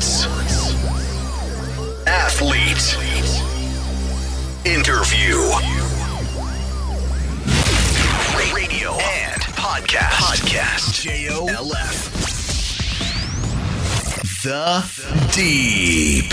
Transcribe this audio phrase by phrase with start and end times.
[0.00, 0.24] Sports.
[2.06, 2.96] Athlete.
[4.64, 5.36] Interview.
[8.54, 10.12] Radio and podcast.
[10.12, 11.02] Podcast.
[11.02, 12.12] J-O-L-F.
[14.42, 14.84] The
[15.32, 16.32] Deep.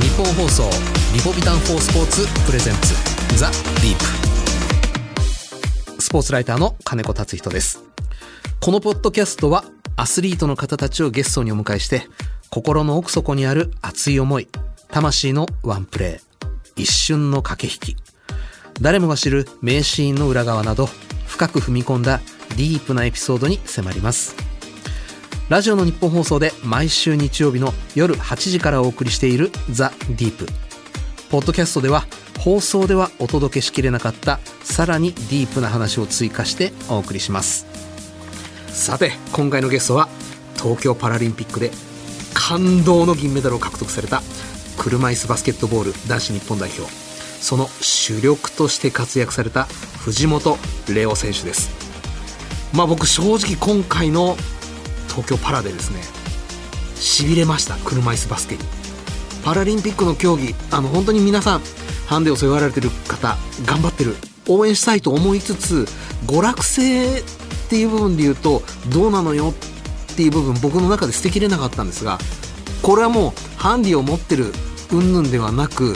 [0.00, 0.70] 日本放送
[1.14, 2.94] リポビタン4スポーツプレゼンツ
[3.36, 3.96] ザ・ディー
[5.96, 7.82] プスポーツライターの金子達人です
[8.58, 9.64] このポッドキャストは
[10.00, 12.06] アスリートの方たちをゲストにお迎えして
[12.48, 14.48] 心の奥底にある熱い思い
[14.88, 18.02] 魂のワンプレー一瞬の駆け引き。
[18.80, 20.86] 誰もが知る名シーンの裏側など
[21.26, 22.22] 深く踏み込んだ
[22.56, 24.34] ディープなエピソードに迫ります。
[25.50, 30.46] ラジオの日本放送で毎週日曜日の夜8時からお送りしているザ・ディープ。
[31.30, 32.06] ポッドキャストでは
[32.38, 37.89] 放送ではお届けしきれなかったさらにディープな話を追加してお送りします。
[38.80, 40.08] さて今回のゲストは
[40.56, 41.70] 東京パラリンピックで
[42.32, 44.22] 感動の銀メダルを獲得された
[44.78, 46.90] 車椅子バスケットボール男子日本代表。
[46.90, 50.56] その主力として活躍された藤本
[50.86, 51.68] 怜央選手です。
[52.74, 54.34] まあ僕正直今回の
[55.08, 56.00] 東京パラでですね
[56.94, 58.62] しびれました車椅子バスケに。
[59.44, 61.60] パラリンピックの競技あの本当に皆さん
[62.06, 64.16] ハンデを背負われてる方頑張ってる
[64.48, 65.86] 応援したいと思いつつ
[66.26, 67.22] 娯楽性
[67.70, 69.54] っていう部分で言うとどうなのよ
[70.12, 72.18] っていう部分僕の中で捨てきれなかったんですが
[72.82, 74.46] これはもうハンディを持ってる
[74.90, 75.94] 云々ではなく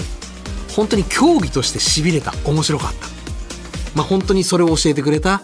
[0.77, 3.09] 本当に競技としてしびれた面白かった。
[3.97, 5.43] まあ本当にそれを教えてくれた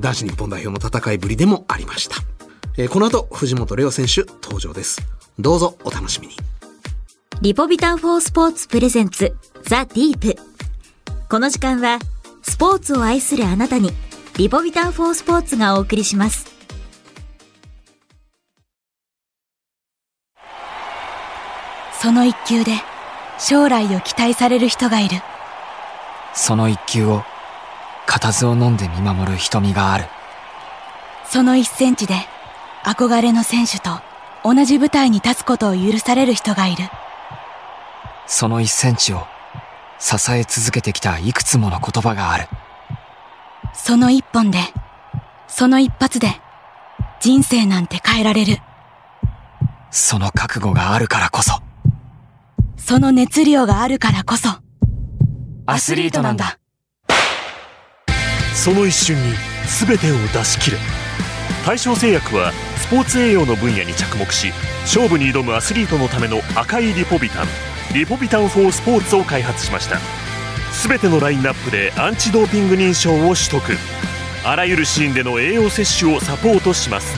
[0.00, 2.16] 男子日本代表の戦いぶりでもありました、
[2.76, 5.00] えーこの後藤本怜央選手登場です。
[5.38, 6.34] どうぞお楽しみに。
[7.40, 10.36] リポビタンフォースポーツプレゼンツザ・ディープ。
[11.30, 11.98] この時間は
[12.42, 13.92] スポーツを愛するあなたに
[14.38, 16.46] リポビタンフォースポーツがお送りします。
[22.00, 22.70] その一球で
[23.40, 25.16] 将来を期待される人がいる。
[26.34, 27.24] その一球を
[28.06, 30.04] 固唾を飲んで見守る瞳がある。
[31.28, 32.14] その一センチで
[32.84, 33.90] 憧れの選手と
[34.44, 36.84] 同じ舞台に立つことを許される人がいる。
[38.28, 39.26] その一センチを
[39.98, 42.46] 支え続けてきたいくつもの言葉がある
[43.74, 44.58] その一本で
[45.46, 46.40] その一発で
[47.20, 48.58] 人生なんて変えられる。
[49.90, 51.54] その覚悟があるからこそ。
[52.76, 54.48] その熱量があるからこそ。
[55.66, 56.58] アスリートなんだ。
[58.54, 59.34] その一瞬に
[59.86, 60.78] 全てを出し切れ。
[61.66, 64.52] 大正製薬はスポーツ栄養の分野に着目し
[64.82, 67.46] 勝負に挑むアスリートのための赤いリポビタン
[67.92, 69.98] リポビタン4スポーツを開発しました
[70.72, 73.62] 全てのラインナップでアンチドーピング認証を取得。
[74.44, 77.16] あらゆるシーンでの栄養摂取をサポートします。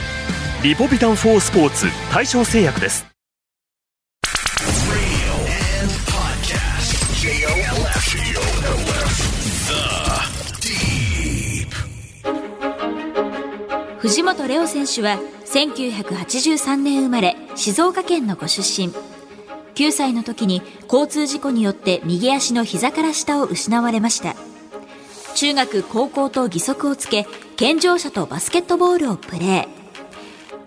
[0.63, 3.05] リポビタン4スポーツ大正製薬です。
[13.99, 18.91] 藤本怜央選手は1983年生まれ静岡県のご出身。
[19.75, 24.35] 9歳の時に交通事故によって右足の膝から下を失われました。
[25.35, 29.67] 中学高校と義足をつけ健常者とバスケットボールをプレー。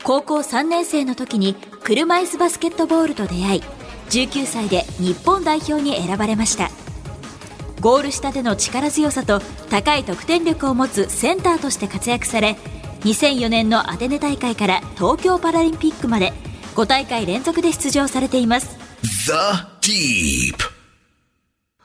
[0.02, 3.62] 高校3年生の時に車椅子バスケットボールと出会い
[4.10, 6.70] 19歳で日本代表に選ばれました。
[7.80, 12.56] ゴール下での力強さと高い得点力を持つセンターとして活躍され
[13.00, 16.32] 2004年のアテネ大会から東京パラリンピックまで
[16.74, 18.83] 5大会連続で出場されています。
[19.04, 19.32] The
[19.82, 20.56] Deep.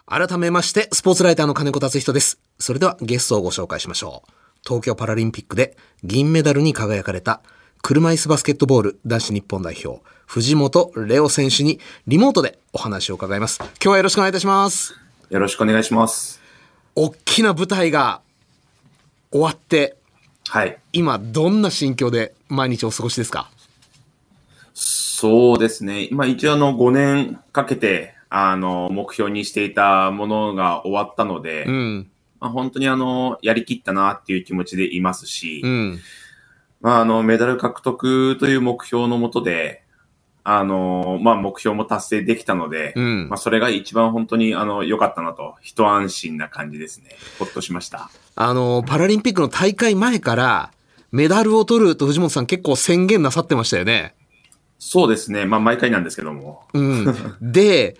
[0.05, 2.39] 改めまして、スポーツライターの金子達人です。
[2.59, 4.31] それではゲストをご紹介しましょう。
[4.63, 7.41] 東京パラリンピックで銀メダルに輝かれた
[7.81, 13.57] 車椅子バスケットボール男子日本代表、藤本怜央選手にリモートでお話を伺います。
[13.59, 14.93] 今日はよろしくお願いいたします。
[15.29, 16.39] よろしくお願いします。
[16.95, 18.21] 大きな舞台が
[19.29, 19.97] 終わって、
[20.47, 20.79] はい。
[20.93, 23.51] 今どんな心境で毎日お過ごしですか？
[25.19, 26.07] そうですね。
[26.09, 35.99] 今一応あの5年かけて、あの、目標にしていたものが終わったので、うん、まあ、本当にあの、やりきったなっていう気持ちでいますし、うん、
[36.79, 39.83] まああの、メダル獲得という目標のもとで、
[40.45, 47.17] あの、まあ目標も達成できたので、うんまあそれが一番本当にあの、良かったなと、一安心な感じですね。
[47.39, 48.09] ほっとしました。
[48.35, 50.71] あの、パラリンピックの大会前から
[51.11, 54.15] メダルを取ると藤本さん結構宣言なさってましたよね。
[54.79, 55.45] そうですね。
[55.45, 56.63] まあ毎回なんですけども。
[56.73, 57.05] うん。
[57.41, 57.97] で、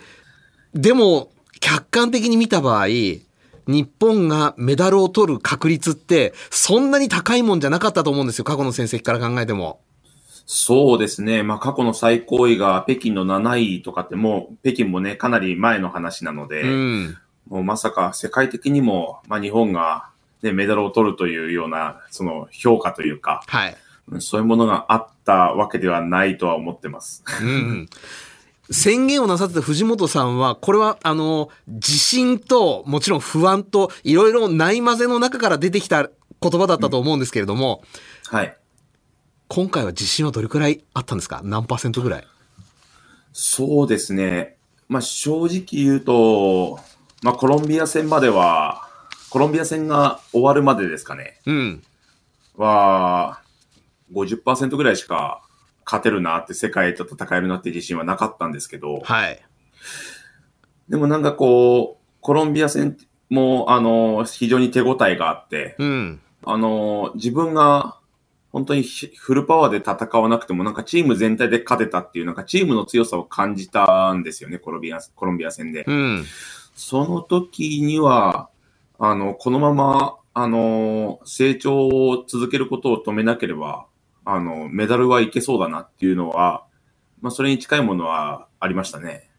[0.73, 1.29] でも、
[1.59, 8.45] 客観的に見た場合、日本がメダルを取る確率って、そんなに高いもんじゃなかったと思うんですよ。
[8.45, 9.81] 過去の戦績から考えても。
[10.45, 11.43] そうですね。
[11.43, 17.17] まあ、過去の最高位が北京の7位とかってもう、北京もね、かなり前の話なので、うん。
[17.49, 20.09] もうまさか世界的にも、まあ、日本が、
[20.41, 23.71] ね、メダルを取るというような、その評価というか、はい。
[23.71, 27.23] うんそういうものがあったわけではないとは思ってます。
[27.41, 27.89] うん。
[28.71, 36.09] 宣言をなさってた藤本さんは、これは、あの、自信と、もちろん不安と、いろいろない混ぜの中から出てきた
[36.41, 37.83] 言葉だったと思うんですけれども、
[38.27, 38.55] はい。
[39.47, 41.41] 今回は自信はどれくらいあったんですか？
[41.43, 42.27] 何パーセントぐらい？
[43.33, 44.57] そうですね。
[44.87, 46.79] まあ、正直言うと、
[47.23, 48.87] まあ、コロンビア戦までは、
[49.31, 51.39] コロンビア戦が終わるまでですかね。
[51.47, 51.83] うん。
[52.55, 53.41] は、
[54.13, 55.41] 50%ぐらいしか
[55.85, 59.41] 勝てるなって、世界と戦えるなって自信はなかったんですけど、はい。
[60.87, 62.97] でもなんかこう、コロンビア戦
[63.29, 66.19] も、あの、非常に手応えがあって、うん。
[66.43, 67.99] あの、自分が
[68.51, 75.83] 本当にひフルパワーで戦わなくても、なんかチーム全体で勝てたっていう、なんかチームの強さを感じたんですよね、コロンビア、コロンビア戦で。
[75.87, 76.25] うん。
[76.75, 78.49] その時には、
[78.97, 83.85] あの、このまま、あの、成長を続けることを止めなければ、
[84.25, 86.65] あの、メダルはいけそうだなっていうのは、
[87.21, 89.29] まあ、それに近いものはありましたね。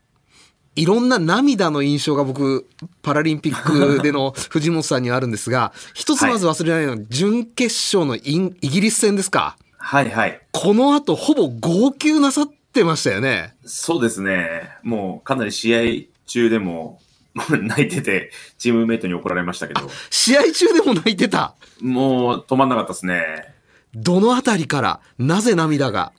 [0.77, 2.69] いろんな涙の印象が僕、
[3.03, 9.57] パラリンピックでの 藤本さんにはあるんですが、一つまず忘れないのは、準決勝のインイギリス戦ですか。
[9.79, 10.41] はいはい。
[10.53, 13.55] この後、ほぼ号泣なさってましたよね。
[13.65, 14.71] そうですね。
[14.83, 15.81] もう、かなり試合
[16.27, 17.01] 中でも、
[17.51, 21.55] 泣いてて、チームメイトに怒られましたけど、試合中でも泣いてた。
[21.81, 23.50] もう止まんなかったですね。
[23.95, 26.13] どのあたりから、なぜ涙が？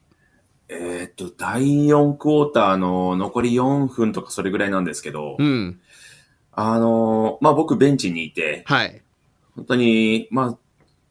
[0.68, 5.80] えーっと、第4クォーターの残り4分とかそれぐらいなんですけど、うん。
[6.54, 9.02] あのーまあ、僕ベンチにいて、はい。
[9.56, 10.58] 本当に、まあ、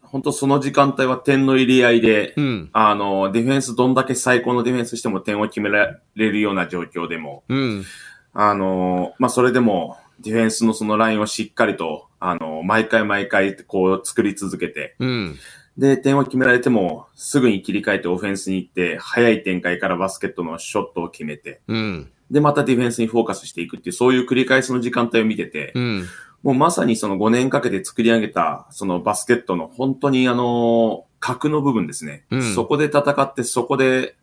[0.02, 2.70] 本当その時間帯は点の入り合いで、うん。
[2.72, 7.84] あの、ディフェンスどんだけ最高のディフェンスしても点を決められるような状況でも、うん。
[8.32, 15.38] あの、まあ、それでも、ディフェンスのそのラインをしっかりと、あの、毎回毎回こう作り続けて、うん。
[15.80, 22.10] で、点を決められても、すぐに切り替えてオフェンスに行って、早い展開からバスケットのショットを決めて、うん。
[22.30, 26.06] で、またディフェンスにフォーカスしていくっていう、そういう繰り返しの時間帯を見てて、うん。
[26.42, 32.24] もうまさにその5年かけて作り上げた、そのバスケットの本当にあの、核の部分ですね。
[32.30, 34.16] うんそこで戦って、そこで、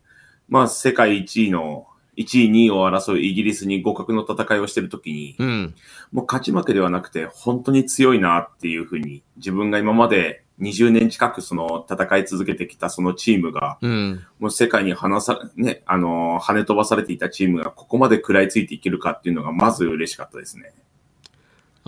[0.48, 5.74] まあ世界1位の、1位、2位を争うイギリスに互角の戦いをしてるときに、うん。
[6.12, 14.24] もう勝ち負けではなくて、本当に強いなっていうふうに、自分が今まで20年近くその戦い続けてきたそのチームが、うん。
[14.38, 20.72] もう世界に離さ、ね、あの、跳ね飛ばされていたチームがここまで食らいついていけるかっていうのがまず嬉しかったですね。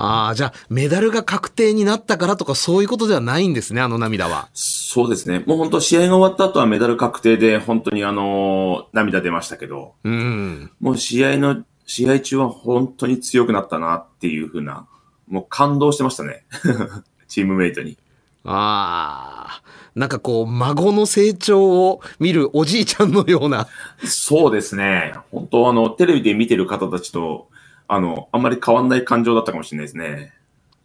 [0.02, 4.48] ああ、じゃあ、メダルが確定になったからとか、そういうことではないんですね、あの涙は。
[4.54, 5.40] そうですね。
[5.46, 10.70] もう本当試合が終わった後はメダル確定で本当にあの、涙出ましたけど、うん。
[10.80, 14.86] もう試合の、試合中は本当に強くなったなっていうふうな、
[15.28, 16.44] もう感動してましたね。
[17.28, 17.98] チームメイトに。
[18.44, 19.62] ああ、
[19.94, 23.68] なんかこう、孫の成長を見るおじいちゃんのような。
[24.04, 25.14] そうですね。
[25.30, 27.48] 本当あの、テレビで見てる方たちと、
[27.86, 30.32] あの、あんまり変わんない感情だったかもしれないですね。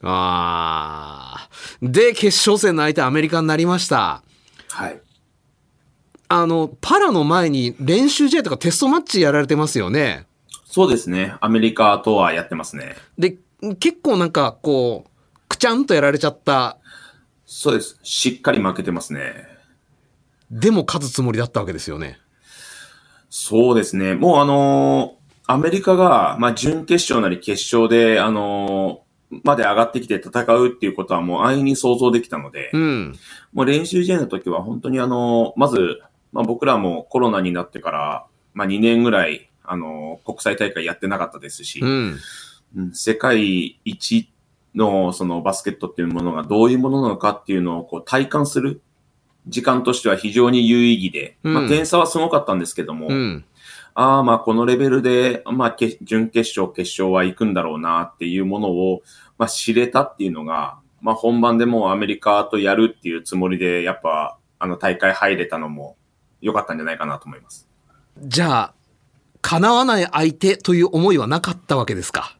[0.01, 1.49] ああ。
[1.81, 4.21] で、決勝戦の相手アメリカになりました。
[4.69, 4.99] はい。
[6.27, 10.25] あの、パラの前に練習試合とかテストマッチやられてますよね。
[10.65, 11.35] そうですね。
[11.39, 12.95] アメリカとはやってますね。
[13.17, 13.37] で、
[13.79, 15.09] 結構なんかこう、
[15.47, 16.77] くちゃんとやられちゃった。
[17.45, 17.99] そうです。
[18.03, 19.47] しっかり負けてますね。
[20.51, 22.19] でも勝つつもりだったわけですよね。
[23.29, 24.15] そうですね。
[24.15, 33.15] もうあのーアメリカが、まあ、準決勝なり決勝で、あのーまで上がってきて戦うっていうことはもう安易に想像できたので、うん。
[33.53, 42.17] もう練習試合の時は本当にあのーまず、まあ、僕らもコロナになってから、まあ、2年ぐらい、あのー国際大会やってなかったですし、うん。
[42.77, 44.29] うん世界一
[44.75, 48.81] のそのバスケットっていうものがどういうものなのかっていうのをこう体感する
[49.47, 53.45] 時間としては非常に有意義で、うんまあ点差はすごかったんですけども、うん。
[53.93, 59.01] ああまあこのレベルで、まあ決準決勝、決勝は行くんだろうなっていうものを、
[59.37, 65.95] まあ知れたっていうのが、まあ本番でもうアメリカとやるっていうつもりで、やっぱあの大会入れたのも
[66.41, 67.69] 良かったんじゃないかなと思います。
[68.19, 68.73] じゃあ、
[69.41, 72.35] 叶わない相手という思いはなかったわけですか？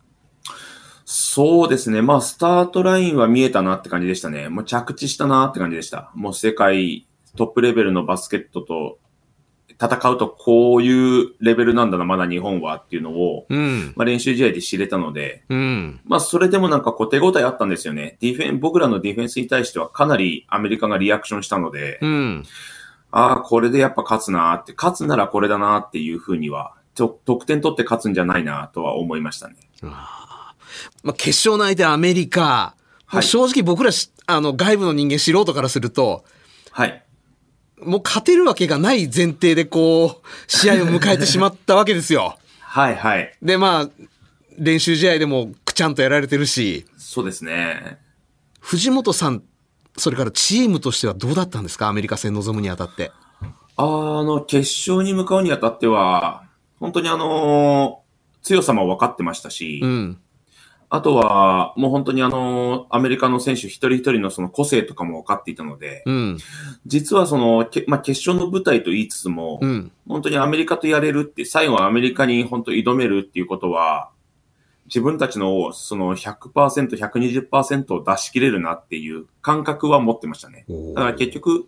[1.06, 2.02] そうですね。
[2.02, 4.50] まあ、スタートラインは見えたなって感じでしたね。
[4.50, 6.12] もう着地したなって感じでした。
[6.16, 7.08] もう世界
[7.38, 8.98] トップレベルのバスケットと
[9.80, 13.94] 戦うとこういうレベルなんだな、まだ日本はっていうのを、うん。
[13.96, 16.00] まあ、練習試合で知れたので、うん。
[16.06, 18.18] まあ、それでもなんかこう手応えあったんですよね。
[18.22, 22.44] ディフェン、僕らのディフェンスに対してはかなりアメリカがリアクションしたので、うん。
[23.12, 29.56] ああ、これでやっぱ勝つなーって、勝つならこれだなーっていうふうには、得点取って勝つんじゃないなとは思いましたね。
[31.04, 32.76] まあ、決勝の相手アメリカ。
[33.08, 36.26] はい正直僕らし、あの、外部の人間素人からすると、
[36.72, 37.04] はい。
[37.82, 42.38] もう勝てるわけがない前提でこう、試合を迎えてしまったわけですよ。
[42.60, 43.32] はいはい。
[43.44, 43.90] で、まあ、
[44.58, 48.00] 練習試合でもくちゃんとやられてるし、そうですね。
[48.60, 49.44] 藤本さん、
[49.98, 51.88] それからチームとしてはどうだったんですか？
[51.88, 53.12] アメリカ戦臨むにあたって。
[53.78, 56.44] あの、決勝に向かうにあたっては、
[56.80, 60.18] 本当にあのー強さも分かってましたし、うん。
[60.90, 66.38] あとは、もう本当にあのーアメリカの選手一人一人のその個性とかも分かっていたので、うん。
[66.86, 69.92] 実はその、けまあ、決勝の舞台と言いつつも、うん。
[70.08, 74.10] 本当にアメリカとやれるって、最後はアメリカに本当挑めるっていうことは、
[74.86, 80.66] 自分たちのその100%、120%を出し切れるなっていう感覚は持ってましたね。
[80.94, 81.66] だから結局、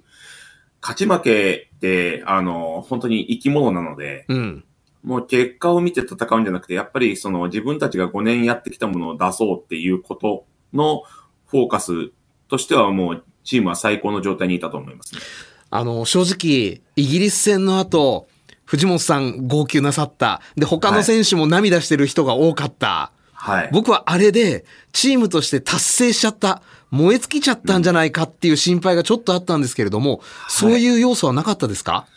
[0.82, 4.64] 勝ち負けって、あの、本当に生き物なので、うん。
[5.08, 11.04] もう結果を見て戦うんじゃなくて、やっぱりその自分たちが5年やってきたものを出そうっていうことの
[11.48, 12.12] フォーカス
[12.50, 15.22] としてはもうチームは最高の状態にいたと思いますね。
[15.70, 18.28] あの、正直、イギリス戦の後、
[18.66, 20.42] 藤本さん号泣なさった。
[20.58, 23.12] で、他の選手も涙してる人が多かった。
[23.32, 23.70] はい。
[23.72, 26.62] 僕はあれで、チームとして達成しちゃった、
[26.92, 32.08] 燃え尽きちゃったんじゃないかっていう心配がちょっとあったんですけれども、そういう要素はなかったですか？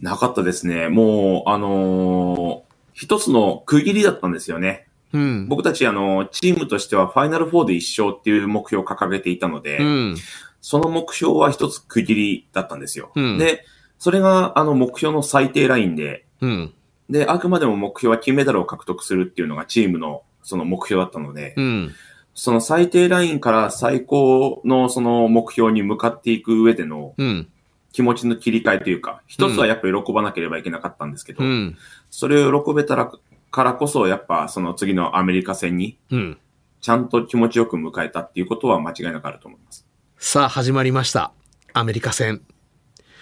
[0.00, 0.88] なかったですね。
[0.88, 4.86] もう、あのー一つの区切りだったんですよね。
[5.12, 5.48] うん。
[5.48, 10.16] 僕たち、あの、チームとしてはファイナル4で一勝っていう目標を掲げていたので、うん。
[10.60, 13.10] その目標は一つ区切りだったんですよ。
[13.14, 13.64] うんで、
[13.98, 16.74] それが、あの、目標の最低ラインで、うん。
[17.10, 21.92] で、あくまでも目標は金メダルを獲得するっていうのがチームのその目標だったので、うん。
[22.34, 27.48] その最低ラインから最高のその目標に向かっていく上でのうん。
[27.94, 31.76] 気持ちの切り替えというか、一つはやっぱり喜ばなければいけなかったんですけど、うん。
[32.10, 33.08] それを喜べたら
[33.52, 36.38] からこそ、やっぱその次のアメリカ戦にうん。
[36.80, 39.86] ちゃんと気持ちよく迎えたっていうことは間違いなくあると思います。
[40.18, 41.30] さあ、始まりました。
[41.72, 42.42] アメリカ戦。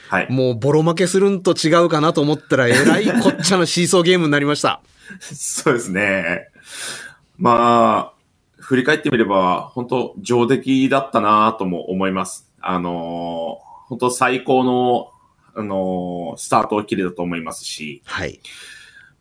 [0.09, 0.33] はい。
[0.33, 4.81] もうボロ負けするんと違うかなと思ったら、えらいこっちゃのシーソーゲームになりました。
[5.21, 6.49] そうですね。
[7.37, 8.13] まあ、
[8.59, 12.51] 振り返ってみれば、本当上出来だったなとも思います。
[12.63, 15.11] あのー本当最高の、
[15.55, 18.41] あのースタートを切れたと思いますし、はい。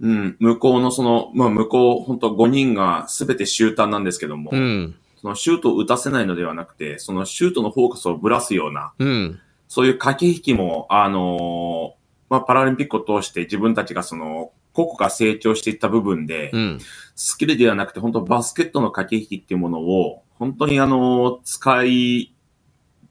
[0.02, 4.96] うん、向こうのその、まあ向こう、本当5人が全てシューターなんですけども、うん。
[5.22, 9.40] そのシュートを打たせないのではなくて、そのシュートのフォーカスをぶらすような、うん。
[9.68, 16.80] そういう駆け引きも、あのーまあパラリンピックを通して自分たちがその、個々が成長していった部分で、うん。
[17.16, 22.34] スキルではなくて、本当バスケットの駆け引きっていうものを、本当にあの、使い、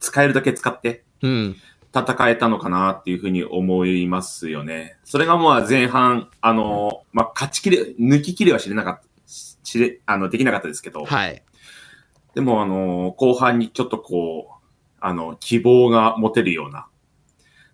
[0.00, 1.56] 使えるだけ使ってうん。
[1.92, 4.96] 戦えたのかなっていうふうに思いますよね。
[5.04, 9.08] それがまあ前半、あの、まあ勝ちきれ、抜ききれは知れなかった、
[9.64, 11.42] 知れ、あの、できなかったですけど、はい。
[12.34, 14.66] でもあの、後半にちょっとこう、
[15.00, 16.86] あの、希望が持てるような、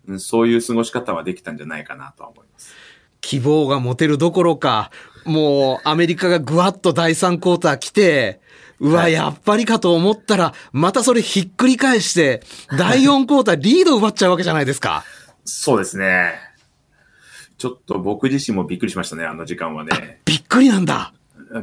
[0.07, 2.73] うんそういう過ごし方はできたんじゃないかなとは思います。
[3.19, 4.89] 希望が持てるどころか、
[5.25, 8.39] もうアメリカがぐわっと第3クォーター来て、
[8.79, 12.41] うわ、はいやっぱりかと思ったら、またそれひっくり返して、
[12.77, 15.03] 第4クォーターリード奪っちゃうわけじゃないですか。
[15.45, 16.33] そうですね。
[17.57, 20.21] ちょっと僕自身もびっくりしましたね、あの時間はね。
[20.25, 21.13] びっくりなんだ。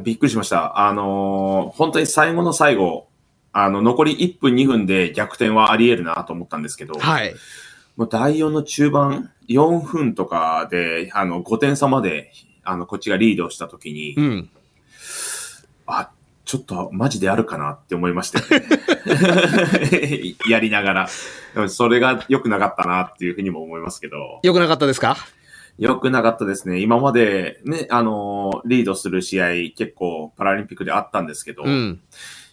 [0.03, 0.79] びっくりしました。
[0.79, 3.07] あのー本当に最後の最後、
[3.53, 7.33] あの、残り1分2分で逆転はあり得るなと思ったんですけど、はい。
[7.95, 12.33] もう第4の中盤、4分とかで、あの、5点差まで、
[12.65, 14.49] あの、こっちがリードした時に、うん。
[15.85, 16.09] あ、
[16.45, 18.67] ちょっとマジであるかなって思いましたよね。
[20.49, 21.07] やりながら。
[21.69, 24.39] それが良くなかったなっていうふうにも思いますけど。
[24.43, 25.17] よくなかったですか？
[25.77, 26.79] 良くなかったですね。
[26.79, 31.99] 今までね、あのーリードする試合結構パラリンピックであったんですけど、うん。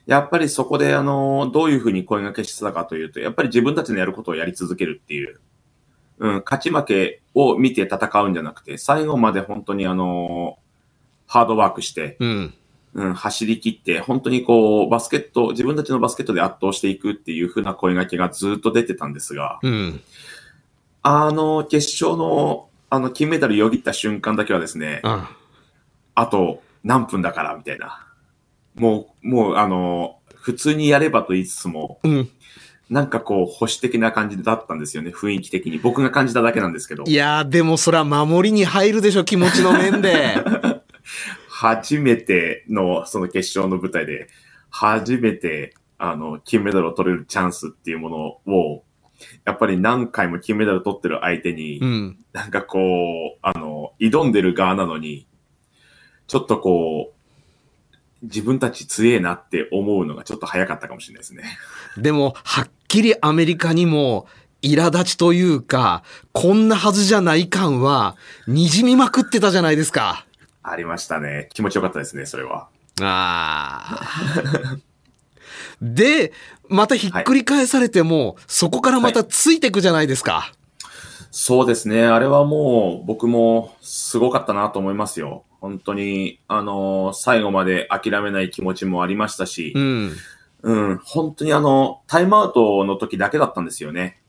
[0.06, 5.38] やっぱりそこであのーどういうふうに声掛けしてたかというと、やっぱり自分たちのやることをやり続けるっていう、
[6.18, 10.62] うん、勝ち負けを見て戦うんじゃなくて、最後まで本当にあのー
[11.28, 12.54] ハードワークして、うん。
[12.94, 20.00] うん、走り切って、本当にこう、バスケット、自分たちのバスケットで圧倒していくっていう風な声掛けがずっと出てたんですが、うん。
[21.02, 25.30] あの、決勝の、あの、金メダルよぎった瞬間だけはですね、あ
[26.14, 28.06] あと何分だから、みたいな。
[28.74, 32.28] もう、もう、あの、普通にやればと言いつつも、うん。
[32.90, 35.78] なんかこう、保守的な感じだったんですよね、雰囲気的に。
[35.78, 37.14] 僕が感じただけなんですけどい。
[37.14, 40.36] やー、でもそれは守りに入るでしょ、気持ちの面で。
[41.62, 44.26] 初めての、その決勝の舞台で、
[44.68, 48.82] 初めて、あの、金メダルを取れるチャンスっていうものを、
[49.44, 52.18] やっぱり何回も金メダル取ってる相手に、うん。
[52.32, 55.28] なんかこう、あの、挑んでる側なのに、
[56.26, 61.44] ちょっとこう、自分たち強えなって思うのがちょっと早かったかもしれないですね。
[61.96, 64.26] でも、はっきりアメリカにも、
[64.62, 66.02] 苛立ちというか、
[66.32, 68.16] こんなはずじゃない感は、
[68.48, 70.26] 滲みまくってたじゃないですか。
[70.62, 71.48] ありましたね。
[71.52, 72.68] 気持ちよかったですね、それは。
[73.00, 74.76] ああ。
[75.80, 76.32] で、
[76.68, 80.52] またひっくり返されても、そこからまたついていくじゃないですか。
[81.30, 82.06] そうですね。
[82.06, 85.44] あれはもう僕もすごかったなと思いますよ。
[85.60, 90.12] 本当に、あの、最後まで諦めない気持ちもありましたしう、ん。
[90.62, 94.21] うん、本当にあの、タイムアウトの時だけだったんですよね。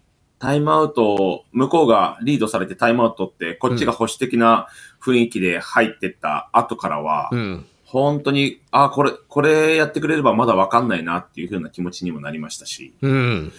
[0.43, 4.67] タイムアウト、向こうがリードされてタイムアウトって、こっちが保守的な
[5.01, 7.65] 雰囲気で入ってった後からは、うん。
[7.85, 13.53] 本当に、あ、これ、これやってくれればまだわかんないなっていう風な気持ちにもなりましたし、うん。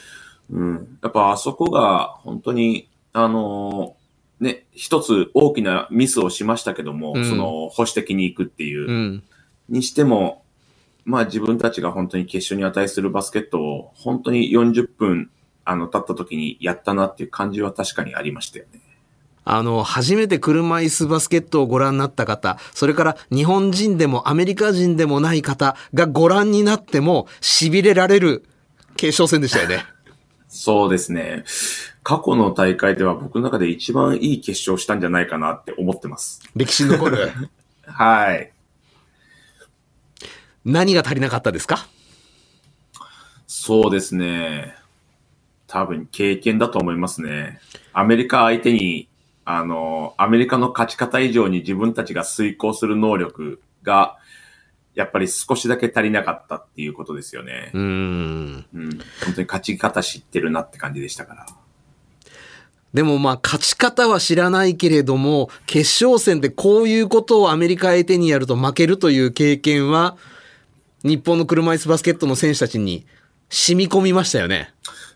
[0.50, 0.98] うん。
[1.02, 9.22] やっぱあそこが本当に、あのーね、一つ大きなミスをしましたけども、うんその保守的に行くっていう、うん。
[9.70, 10.42] にしても、
[11.06, 15.30] まあ自分たちが本当に決勝に値するバスケットを本当に40分、
[15.64, 18.80] あの、経った時にやったなっていう感じは確かにありましたよね。
[19.46, 28.44] あの、初めて車椅子バスケットをご覧になった方、それから日本人でもアメリカ人でもない方がご覧になっても痺れられる
[28.96, 29.84] 決勝戦でしたよね。
[30.48, 31.44] そうですね。
[32.02, 36.40] 過去の大会では僕の中で一番いい決勝したんじゃないかなって思ってます。
[36.54, 37.30] 歴史に残る。
[37.86, 38.50] はい。
[40.64, 41.86] 何が足りなかったですか？
[43.46, 44.74] そうですね。
[45.74, 47.58] 多分経験だと思いますね。
[47.92, 49.08] アメリカ相手に、
[49.44, 54.16] あの、アメリカの勝ち方以上に自分たちが遂行する能力が、
[54.94, 57.76] やっぱり少しだけ足りなかったっていうことですよねう。
[57.76, 58.66] ーん。
[58.72, 58.90] うん。
[59.24, 61.46] 本当に勝ち方知ってるなって感じでしたから。
[62.92, 70.16] でもまあ勝ち方は知らないけれども、決勝戦でこういうことをアメリカ相手にやると負けるという経験は、
[71.02, 73.04] 日本の車椅子バスケットの選手たちに
[73.50, 74.72] 染み込みましたよね。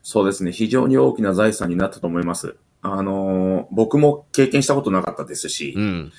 [0.09, 0.53] そうですね。
[0.53, 2.57] 非常に大きな財産になったと思います。
[2.81, 6.12] あのー僕も経験したことなかったですし、うん。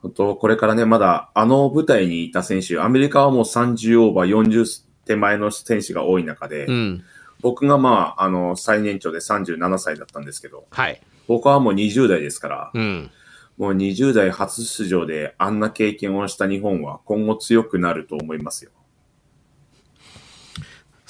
[0.00, 7.04] 本当これからね、まだあの舞台にいた選手、アメリカはもう30オーバー40手前の選手が多い中で、うん。
[7.42, 11.02] 僕がまあ、あの、最年長で37歳だったんですけど、はい。
[11.28, 13.10] 僕はもう20代ですから、うん。
[13.58, 18.70] もう20代初出場であんな経験をした日本は今後強くなると思いますよ。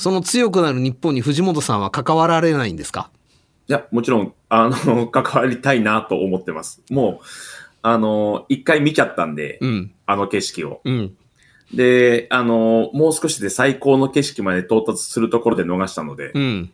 [0.04, 3.08] その強くなる日本に藤本さんは関わられないんですか？
[3.68, 6.82] いや、もちろん、あの、関わりたいなと思ってます。
[6.90, 7.24] もう、
[7.80, 9.94] あの、一回見ちゃったんで、うん。
[10.04, 10.82] あの景色を。
[10.84, 11.16] うん。
[11.72, 16.70] で、あの、もう少しで最高の景色まで到達するところで逃したので、うん。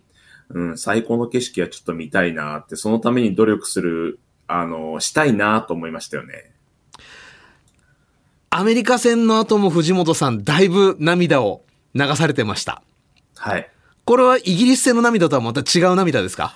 [0.49, 6.51] うん、最高の景色はちょっと見たいなって、そのために努力する、あの、したいなと思いましたよね。
[8.51, 11.63] アメリカ戦の後も藤本さん、だいぶ涙を
[11.95, 12.83] 流されてました。
[13.43, 13.71] はい。
[14.05, 16.55] これはイギリス戦の涙とはまた違う涙ですか？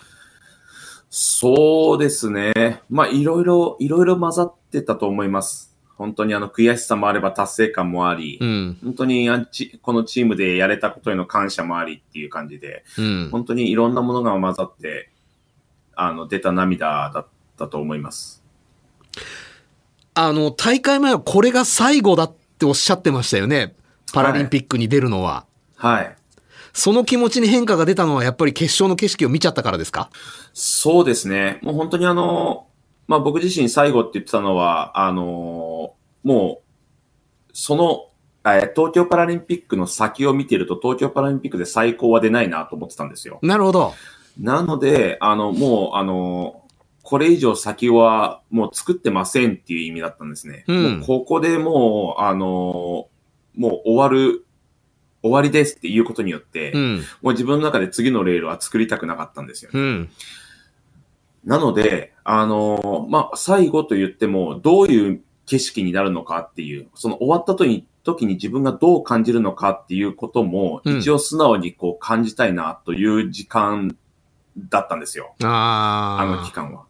[1.08, 2.82] そうですね。
[2.90, 5.74] まあ、いろいろ、いろいろ混ざってたと思います。
[5.96, 8.78] 本当にあの、悔しさもあれば達成感もあり、うん。
[8.82, 9.28] 本当に
[9.80, 13.28] このチームでやれたことへの感謝もありっていう感じで、うん。
[13.30, 15.10] 本当にいろんなものが混ざって、
[15.94, 18.42] あの、出た涙だったと思います。
[20.14, 23.74] あの、大会前はこれが最後だっておっしゃってましたよね。
[24.12, 25.46] パラリンピックに出るのは。
[25.76, 26.16] はい。
[26.74, 30.10] その気持ちに変化が出たのはやっぱり決勝の景色を見ちゃったからですか？
[30.52, 31.60] そうですね。
[31.62, 32.66] もう本当にあの、
[33.06, 38.10] まあ、僕自身最後って言ってたのは、あの、もう、その、
[38.44, 43.38] えー東京パラリンピックの先を見てると、東京パラリンピックで最高は出ないなと思ってたんですよ。
[43.42, 43.94] なるほど。
[44.38, 46.62] なので、あの、もう、あの、
[47.02, 50.64] これ以上先はもう作ってませんっていう意味だったんですね。
[50.66, 53.08] うんもうここでもう、あの、
[53.54, 54.44] もう終わる、
[55.24, 56.96] 終わりですっていうことによって、うん。
[57.22, 59.80] もう自分の中で次のレールは作りたくなかったんですよね。
[59.80, 60.10] うん。
[61.44, 73.96] なので、あの、まあ、最後と言っても、どういう景色になるのかっていう、その終わった時に、時に自分がどう感じるのかっていうことも、うん一応素直にこう感じたいなという時間
[74.58, 75.34] だったんですよ。
[75.42, 76.20] ああ。
[76.20, 76.84] あの期間は。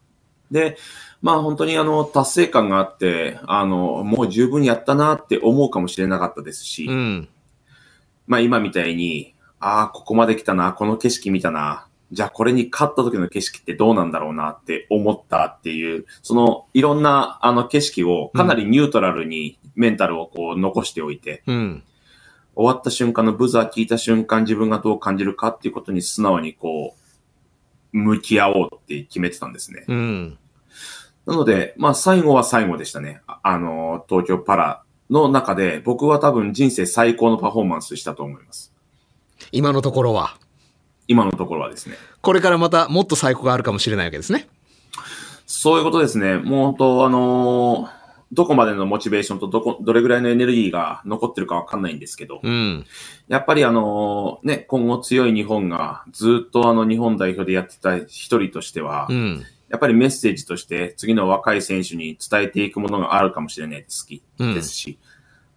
[0.51, 0.77] で、
[1.21, 7.29] まあ本当にあの達成感があって、あの、もう十分やったなって思うかもしれなかったですし、うん。
[8.27, 21.83] まあ今みたいに、ああ、ここまで来たな、この景色見たな、じゃあこれに勝った時の景色ってどうなんだろうなって思ったっていう、そのいろんなあの景色をかなりニュートラルにメンタルをこう残しておいて、うん。
[22.55, 26.95] 終わった瞬間のブザー聞いた瞬間自分がどう感じるかっていうことに素直にこ
[27.93, 29.83] う、向き合おうって決めてたんですね。
[29.87, 30.37] うん。
[31.25, 33.21] なので、まあ最後は最後でしたね。
[33.27, 38.73] ああの、東京パラの中で僕は多分人生最高のパフォーマンスしたと思います。
[39.51, 40.37] 今のところは？
[41.07, 41.95] 今のところはですね。
[42.21, 44.47] これからまたもっと最高があるかもしれないわけですね。
[45.45, 46.37] そういうことですね。
[46.37, 52.85] もう本当、あのーどこまでのモチベーションとどこ、どれぐらいのエネルギーが残ってるかわかんないんですけど、うん。
[53.27, 59.43] やっぱりあのーね、今後強い日本がずっとあの日本代表でやってた一人としては、うん。
[59.69, 64.99] やっぱりメッセージとして次の若い選手に伝えていくものがあるかもしれないですきうんですし、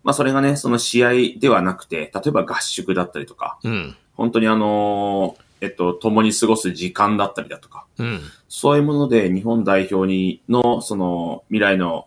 [0.02, 3.96] まあそれがね、その試合ではなくて、例えば合宿だったりとか、うん。
[4.14, 8.20] 本当にあのーえっと、共に過ごす時間だったりだとか、うん。
[8.48, 12.06] そういうもので日本代表にの、その未来の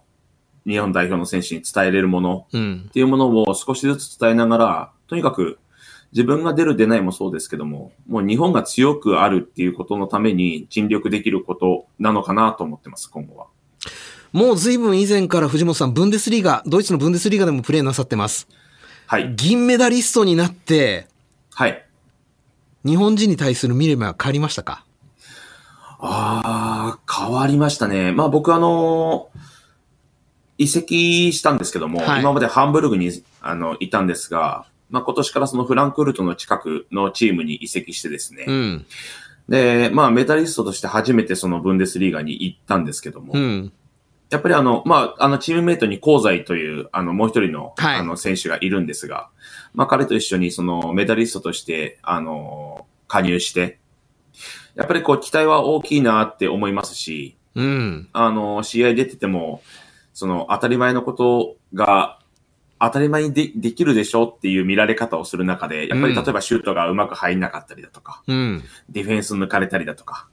[0.66, 2.92] 日本代表の選手に伝えれるものうんっ。
[2.92, 5.60] ていうものを少しずつ伝えながら、とにかく
[6.14, 13.48] 自分が出る出ないもそうですけども、もう日本が強くあるっていうことのために尽力できることなのかなと思ってます、今後は。
[14.32, 18.48] もう随分以前から藤本さん、ブンデスリーガ、ドイツのブンデスリーガでもプレーなさってます。
[19.08, 19.34] はい。
[19.36, 21.08] 銀メダリストになって、
[21.54, 21.86] はい。
[22.86, 24.86] 日本人に対する見れば変わりましたか？
[26.00, 28.12] ああ、変わりましたね。
[28.12, 29.30] まあ僕あの
[30.58, 38.46] 移籍したんですけども、はい今までハンブルグにあのいたんですが、まあ今年からそのフランクフルトの近くのチームに移籍してですね。
[38.48, 38.86] うん。
[39.50, 43.74] で、まあメダリストとして初めてそのブンデスリーガに行ったんですけども、うん。
[44.32, 49.30] やっぱりあの、まあ、あの、チームメイトに香西という、あの、もう一人の、はいあの、選手がいるんですが、
[49.74, 53.80] まあ、彼と一緒にその、メダリストとして、あの、加入して、
[54.76, 58.08] やっぱりこう、期待は大きいなって思いますし、うん。
[58.14, 59.62] あの、試合出てても、
[60.14, 62.21] その、当たり前のことが、
[62.82, 68.64] 当たり前にでできるでしょっていう見られ方をする中で、やっぱりうん例えばシュートがうまく入んなかったりだとか、うん。
[68.90, 70.28] ディフェンス抜かれたりだとか、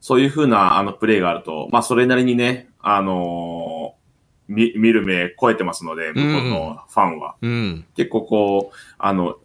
[0.00, 4.02] そういう風なあのプレーがあると、まあそれなりにね、あのー
[4.48, 7.36] 見、見る目超えてますので、向こうのファンは。
[7.40, 7.86] うん。
[7.96, 9.36] 結構こう、あの、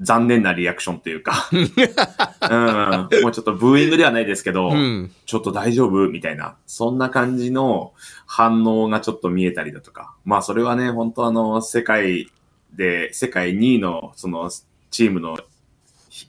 [0.00, 5.12] 残念なリアクションというか、 うん、もうちょっとブーイングではないですけど、うん。
[5.24, 7.92] ちょっと大丈夫みたいな、そんな感じの
[8.26, 10.14] 反応がちょっと見えたりだとか。
[10.24, 12.30] まあそれはね、本当あの、世界
[12.72, 14.50] で、世界2位のその
[14.90, 15.38] チームの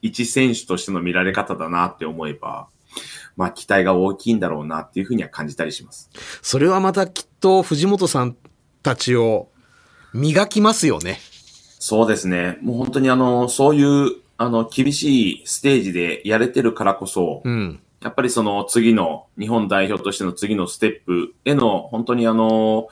[0.02, 2.68] 一選手としての見られ方だなって思えば、
[3.36, 6.10] まあ期待が大きいんだろうなっていうふうには感じたりします。
[6.42, 8.36] それはまたきっと藤本さん
[8.84, 9.50] たちを
[10.14, 11.20] 磨きますよね。
[11.86, 12.58] そうですね。
[12.64, 17.80] もう本当にあの、そういう、あの、厳しいステージでやれてるからこそ、うん。
[18.02, 22.88] やっぱりその次の、日本代表としての次のステップへの、本当にあの、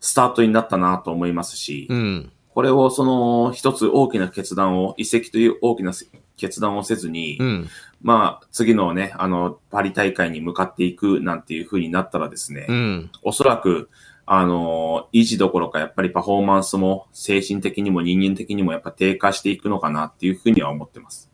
[0.00, 2.32] スタートになったなと思いますし、うん。
[2.50, 5.92] これをその一つ大きな決断を、移籍という大きな
[6.36, 7.68] 決断をせずに、うん。
[8.02, 13.10] まあ次のね、あの、パリ大会に向かっていくなんていう風になったらですね、うん。
[13.22, 13.88] おそらく、
[14.32, 21.28] あの、維持どころかやっぱりパフォーマンスも精神的にも人間的にもやっぱ低下していくのかなっていう風には思ってます。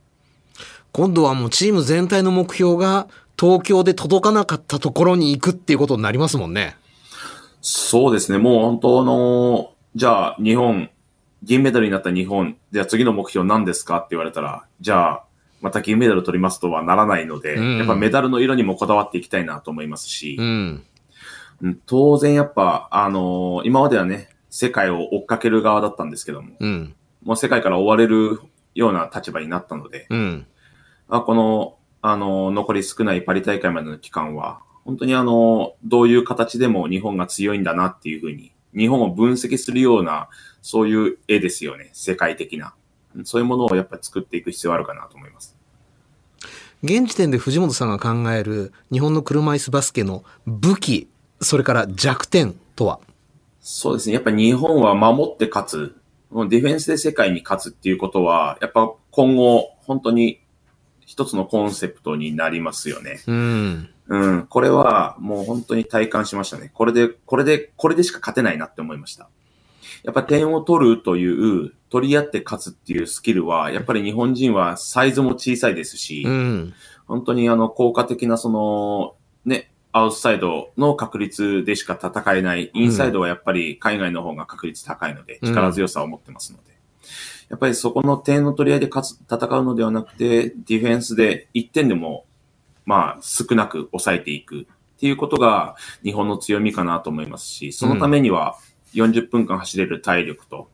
[0.92, 6.74] 今度はもうチーム全体の目標が東京で届かなかったところに行くっていうことになりますもんね。
[7.60, 8.38] そうですね。
[8.38, 10.88] もう本当あの、じゃあ日本、
[11.42, 15.24] 銀メダルになった日本、じゃあ次の目標何ですかって言われたら、じゃあ
[15.60, 20.82] また銀メダル取りますとはならないので、うんやっぱメダルの色にもこだわっていきたいなと思いますしう、ん。
[21.62, 26.94] うん当然やっぱ、あの今まではね、世界を追っかける側だったんですけども、うん。
[27.22, 28.40] もう世界から追われる
[28.74, 30.46] ような立場になったので、うん。
[31.08, 40.28] あこの、あの、残り少ないパリ大会までの期間は、本当にあの、どういう形でも日本が強いんだなっていうふうに、日本を分析するような、
[40.62, 41.90] そういう絵ですよね。
[41.92, 42.74] 世界的な。
[43.24, 45.56] そういうものをやっぱり作っていく必要あるかなと思います。
[46.82, 51.08] 現時点で藤本さんが考える日本の車椅子バスケの武器、
[51.40, 53.00] それから弱点とは？
[53.60, 54.14] そうですね。
[54.14, 55.96] やっぱり日本は守って勝つ。
[56.48, 60.40] ディフェンスで世界に勝つっていうことは、やっぱ今後、本当に
[61.04, 63.22] 一つのコンセプトになりますよね。
[63.26, 63.88] うん。
[64.08, 64.46] うん。
[64.46, 66.70] これはもう本当に体感しましたね。
[66.74, 69.28] これで、これで、これでしか勝てないなって思いました。
[70.02, 76.74] やっぱ点を取るという、取り合って勝つっていうスキルは、やっぱり日本人はサイズも小さいですし、うん。
[77.06, 85.48] 本当にあの効果的なその、ね、アウトサイドの確率でしか戦えない、インサイドはやっぱり海外の方が確率高いので、うん。
[85.48, 86.76] 力強さを持ってますので。
[87.48, 92.26] やっぱりそこの点の取り合いで勝つ、戦うのではなくて、ディフェンスで1点でも、
[92.84, 94.64] まあ少なく抑えていくっ
[95.00, 98.58] ていうことが日本の強みかなと思いますし、そのためには
[98.92, 100.68] 40分間走れる体力と、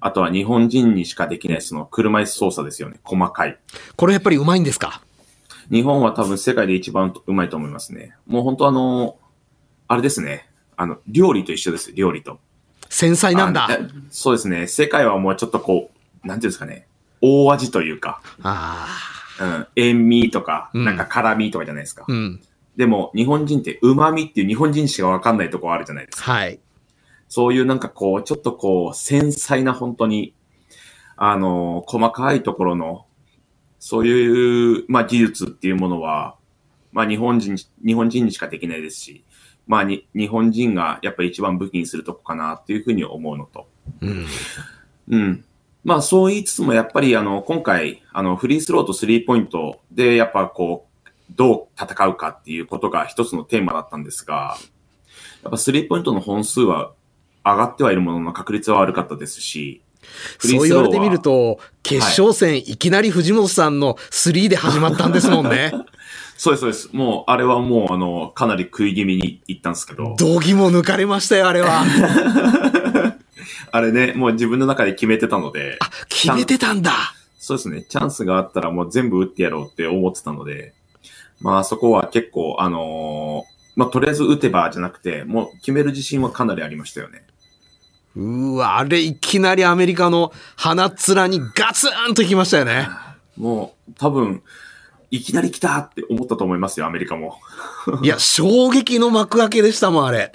[0.00, 3.58] あとは日本人にしかできないその車椅子操作ですよね、細かい。
[3.96, 5.02] これやっぱりうまいんですか？
[5.70, 8.14] 日本は多分世界で一番うまいと思いますね。
[8.26, 9.16] もう本当あの、
[9.88, 10.48] あれですね。
[10.76, 12.38] あの、料理と一緒です、料理と。
[12.88, 13.68] 繊細なんだ。
[14.10, 14.66] そうですね。
[14.66, 15.90] 世界はもうちょっとこ
[16.24, 16.86] う、なんていうんですかね。
[17.20, 18.86] 大味というか、あ
[19.40, 22.04] うん、塩味とか、うんなんか辛味とかじゃないですか。
[22.08, 22.12] あ。
[22.12, 22.40] うん。
[22.76, 26.32] でも、日本人って旨味っていう日本人しかわかんないとこあるじゃないですか。
[26.32, 26.60] はい。
[27.28, 30.34] そういうなんかこう、ちょっとこう、繊細な本当に、
[31.16, 33.05] あの、細かいところの、
[33.86, 36.34] そういう、まあ技術っていうものは、
[36.90, 39.22] まあ日本人、日本人にしかできないですし、
[39.68, 43.68] まあに、日本人がやっぱり一番武器にするとこかなっていうふうに思うのと。
[44.00, 44.26] うん。
[45.10, 45.44] うん。
[45.84, 54.56] まあそう言いつつもやっぱりあの、今回、あの、フリースローとスリーポイントでやっぱこう、どう戦うかっていうことが一つのテーマだったんですが、
[55.44, 56.92] やっぱスリーポイントの本数は
[57.44, 59.80] 上がってはいるものの確率は悪かったですし、
[60.38, 65.72] そう言われてみる、と、決勝戦、い、きなり藤本さんの3で始まったんですもんね。
[66.36, 66.90] そうですそうです。
[66.92, 71.84] もう、あれはもうあの、かなり食い気味に行ったんですけど、道義も抜かれましたよ、あれは。
[73.72, 77.14] あれね、もう自分の中で決めてたので、決めてたんだ。
[77.38, 77.82] そうですね。
[77.82, 80.74] チャンスがあったらもう全部打ってやろうって思ってたので、
[81.40, 87.24] まあそこは結構、あのーまあとりあえず打てばじゃなくて、もう決める自信はかなりありましたよね。
[88.16, 92.88] うわ、あれいきなりアメリカの鼻っ面にガツンときましたよね。
[93.36, 94.42] もう多分、
[95.10, 97.38] いきなり来たって思ったと思いますよ、アメリカも。
[98.02, 100.32] いや、衝撃の幕開けでしたもん、あれ。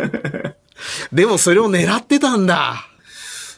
[1.12, 2.86] でもそれを狙ってたんだ。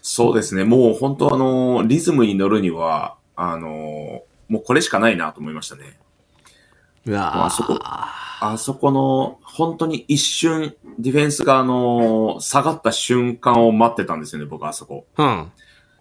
[0.02, 0.64] そうですね。
[0.64, 4.20] もう本当あのーリズムに乗るには、あのー
[4.52, 5.96] もうこれしかないなと思いましたね。
[7.06, 15.06] うわあそこ、あそこの、本当に一瞬、ディフェンスがあのー下がった瞬間を待ってたんですよね、僕はあそこ。
[15.18, 15.52] うん。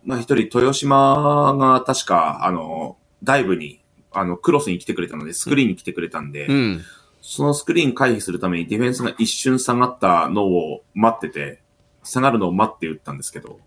[0.05, 6.81] まあ一人、豊島が確か、あの、ダイブに、あの、クロスに来てくれたので、スクリーンに来てくれたんで、うん。
[7.21, 11.61] そのスクリーン回避するためにディフェンスが一瞬下がったのを待ってて、
[12.03, 13.59] 下がるのを待って打ったんですけど、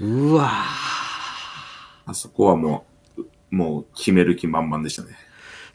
[0.00, 0.50] うわ
[2.06, 2.86] あそこはも
[3.18, 5.16] う、もう決める気満々でしたね。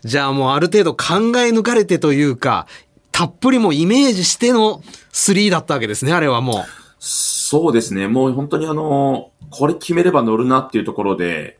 [0.04, 1.06] じゃあもうある程度考
[1.38, 2.68] え抜かれてというか、
[3.14, 4.82] たっぷりもイメージしての
[5.14, 6.66] 3だったわけですね、あれはも
[7.00, 8.08] そうですね。
[8.08, 11.60] もう本当にあの、これ決めれば乗るなっていうところで、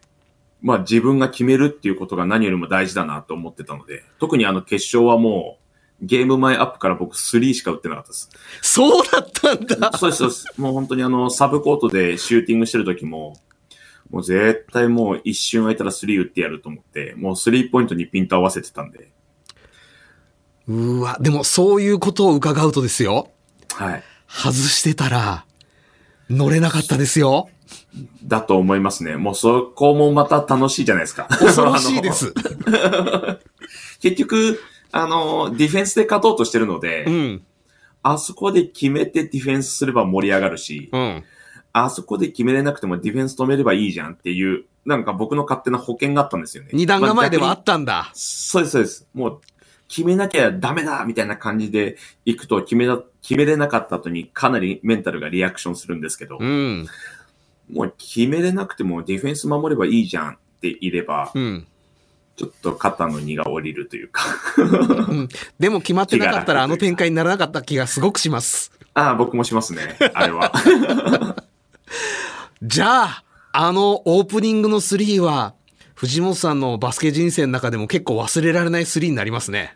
[0.62, 5.60] まあ自分が決めるっていうことが何よりも大事だなと思ってたので、特にあの決勝はも
[6.02, 8.30] う、ゲーム前アップから僕3しか打ってなかったです。
[8.34, 8.66] う。
[8.66, 9.98] そうだったんだ。
[9.98, 10.46] そうです、そうです。
[10.58, 13.38] もう本当にあの、サブコートでシューティングしてる時も、
[14.10, 19.10] もう絶対もう一瞬空いたら3打ってやると思って、もう3ポイントにピント合わせてたんで、
[20.68, 23.30] うわ、でもそういうことを伺うとですよ。
[23.74, 24.04] はい。
[24.28, 25.46] 外してたら、
[26.30, 27.50] 乗れなかったですよ。
[28.24, 29.18] だと思いますね。
[29.18, 31.28] もうそこもまた楽しいじゃないですか。
[31.30, 32.34] 恐ろしいです。
[34.02, 34.60] 結局、
[34.92, 37.44] あの、ディフェンスで勝とうとしてるので、うん。
[38.04, 41.24] あそこで決めてディフェンスすれば盛り上がるし、うん。
[41.72, 46.70] あそこで決めれなくてもディフェンス止めればいいじゃんっていう、なんか僕の勝手な保険があったんですよね。
[46.74, 48.12] 二段構えではあまったんだ。
[48.14, 49.08] そうです、そうです。
[49.14, 49.42] もう、
[49.94, 56.88] 決めなきゃダメだみたいな感じで行くと決めだ、決めれなかった後にかなりメンタルがリアクションするんですけど、うん。
[57.72, 61.68] もう決めれなくてもディフェンス守ればいいじゃんっていれば、うん。
[62.36, 64.24] ちょっと肩の荷が下りるというか。
[64.58, 65.30] うん。
[65.60, 68.72] でも決まってなかったらあの展開にならなかった気がすごくします。
[68.96, 69.96] ああ、僕もしますね。
[70.16, 70.52] あれは。
[72.64, 75.54] じゃあ、あのオープニングの3は、
[76.04, 79.74] 藤本さんのバスケ人生の中でも結構忘れられない3になりますね。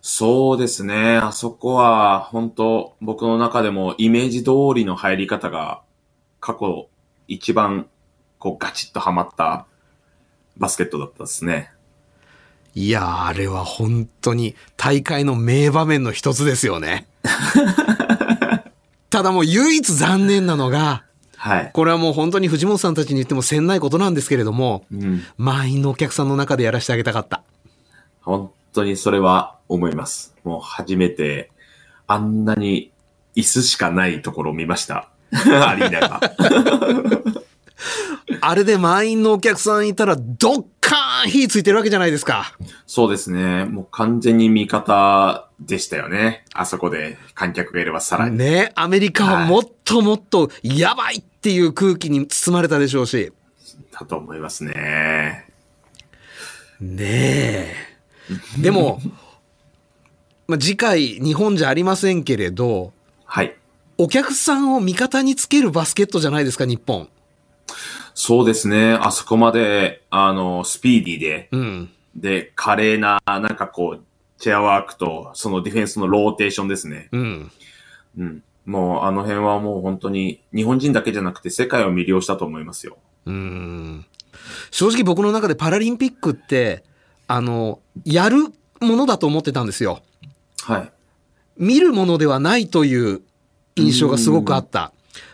[0.00, 1.16] そうですね。
[1.16, 5.82] あそこは、本当僕の中でもイメージ通りの入り方が、
[6.38, 6.88] 過去
[7.26, 7.88] 一番、
[8.38, 9.66] こう、ガチッとハマった
[10.56, 11.72] バスケットだったですね。
[12.76, 17.08] いやー、あれは本当に大会の名場面の一つですよね。
[19.10, 21.05] ただもう唯一残念なのが、
[21.46, 21.70] はい。
[21.72, 25.22] これはもう本当に藤本さんたちに言ってもせんないことなんですけれども、うん。
[25.38, 27.44] 満員のお客さんの中でやらせてあげたかった。
[28.22, 30.34] 本当にそれは思います。
[30.42, 31.52] もう初めて、
[32.08, 32.90] あんなに
[33.36, 35.08] 椅子しかないところを見ました。
[35.32, 36.20] アリーナが。
[38.40, 42.56] あれで満員のお客さんいたらどっかーん火ついてるわけじゃないですか。
[42.86, 43.66] そうですね。
[43.66, 46.44] もう完全に味方でしたよね。
[46.52, 48.36] あそこで観客がいればさらに。
[48.36, 53.32] ねアメリカはもっともっとやばいっていう空気に包まれたでしょうし。
[53.92, 55.46] だと思いますね。
[56.80, 57.74] ねえ。
[58.58, 59.00] でも、
[60.48, 62.92] まあ、次回日本じゃありませんけれど、
[63.24, 63.54] はい。
[63.96, 67.08] お客さんを味方につけるバスケットじゃないですか、日本。
[68.12, 68.94] そうですね。
[68.94, 71.90] あそこまで、あの、スピーディーで、うん。
[72.16, 74.04] で、華麗な、なんかこう、
[74.38, 77.08] チェアワークと、そのディフェンスのローテーションですね。
[77.12, 77.52] うん。
[78.18, 78.42] うん。
[78.66, 82.98] もう、あの辺はもう本当に、日本人だけじゃなくて世界を魅了したと思いますよ。
[83.24, 84.06] うん。
[84.70, 86.84] 正直僕の中でパラリンピックって、
[87.28, 88.38] あの、やる
[88.80, 90.02] ものだと思ってたんですよ。
[90.62, 90.92] はい。
[91.56, 93.22] 見るものではないという
[93.76, 94.92] 印象がすごくあった。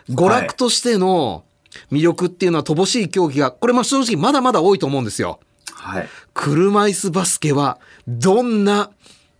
[0.09, 1.43] 娯楽としての
[1.91, 5.39] 魅力っていうのは乏しい競技が、これも正直まだまだ多いと思うんですよ。
[5.73, 6.07] はい。
[6.33, 8.91] 車椅子バスケは、どんな、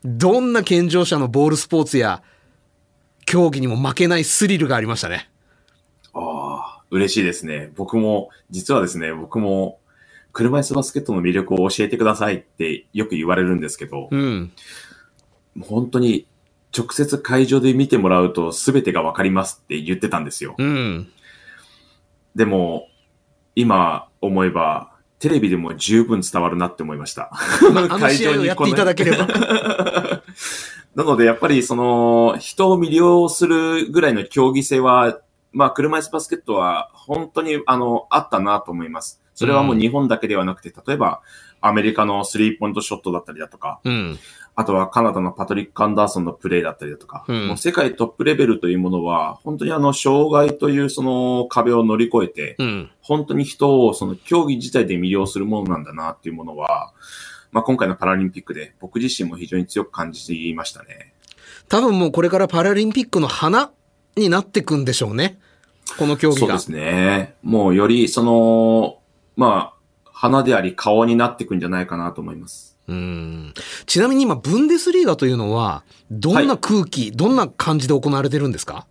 [0.03, 2.21] どんな健常者のボールスポーツや
[3.25, 5.29] 競技にも負けないスリルがありましたね。
[6.13, 7.71] ああ、嬉しいですね。
[7.75, 9.79] 僕も、実はですね、僕も、
[10.31, 14.51] 車椅子バスケットの魅力を教えてくださいってよく言われるんですけど、うん。
[15.61, 16.25] 本当に
[16.75, 20.55] 直接会場で見てもらうと全てがわかりますって言ってたんですよ。
[20.57, 21.11] うん。
[22.35, 22.87] でも、
[23.55, 27.29] 今思えば、テレビでも十分伝わるなって思いました。
[27.71, 29.27] まあ、あの試合をやっていただければ。
[30.95, 35.19] なので、やっぱりその、人を魅了するぐらいの競技性は、
[35.51, 39.21] まあ、車椅子バスケットは本当に、あの、あったなと思います。
[39.35, 41.21] それはもう日本だけではなくて、例えば、
[41.61, 44.19] アメリカのスリーポイントショットだったりだとか、うん。
[44.55, 52.91] あとはカナダのパトリック・アンダーソンのプレーだったりだとか、うんもう世界トップレベルというものは、本当にあの、障害というその壁を乗り越えて、うん。
[53.01, 56.93] 本当に人をその競技自体で魅了するものなんだなっていうものは、
[57.53, 61.13] まあ、今回のパラリンピックで僕自身も非常に強く感じていましたね。
[61.69, 63.71] 多分もうこれからパラリンピックの花
[64.17, 65.39] になってくんでしょうね。
[65.97, 66.39] この競技が。
[66.39, 67.35] そうですね。
[67.43, 68.97] もうよりその、
[69.37, 69.73] ま
[70.05, 72.77] あ、花であり顔になっていくんじゃないかなと思います。
[72.87, 73.53] うん。
[73.85, 78.87] ちなみに今、ブンデスリーガというのは、どんな空気、どんな感じで行われてるんですか？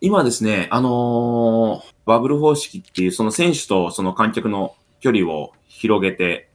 [0.00, 6.47] 今ですね、あのーバブル方式っていうその選手とその観客の距離を広げて、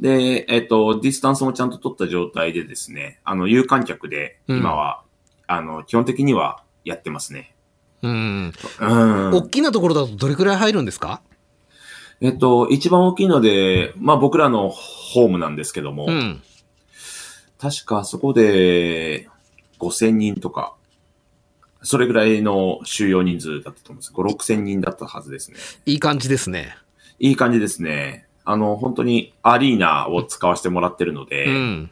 [0.00, 5.02] で、えっ、と、ディスタンスもちゃんと取った状態でですね、あの、有観客で今は、
[5.46, 7.54] あの、基本的にはやってますね。
[8.02, 8.52] うん。
[8.80, 9.30] うん。
[9.32, 11.20] 大きなところだとどれくらい入るんですか？
[12.20, 16.42] えっと、一番大きいので、まあ僕らのホームなんですけども、うん。
[17.58, 19.28] 確かそこで
[19.80, 20.74] 5000人とか、
[21.82, 24.12] それぐらいの収容人数だったと思うんです。
[24.12, 25.56] 5、6000人だったはずですね。
[25.86, 26.76] いい感じですね。
[27.18, 28.27] いい感じですね。
[28.48, 31.90] あの、本当にアリーナを使わせてもらってるので、うん。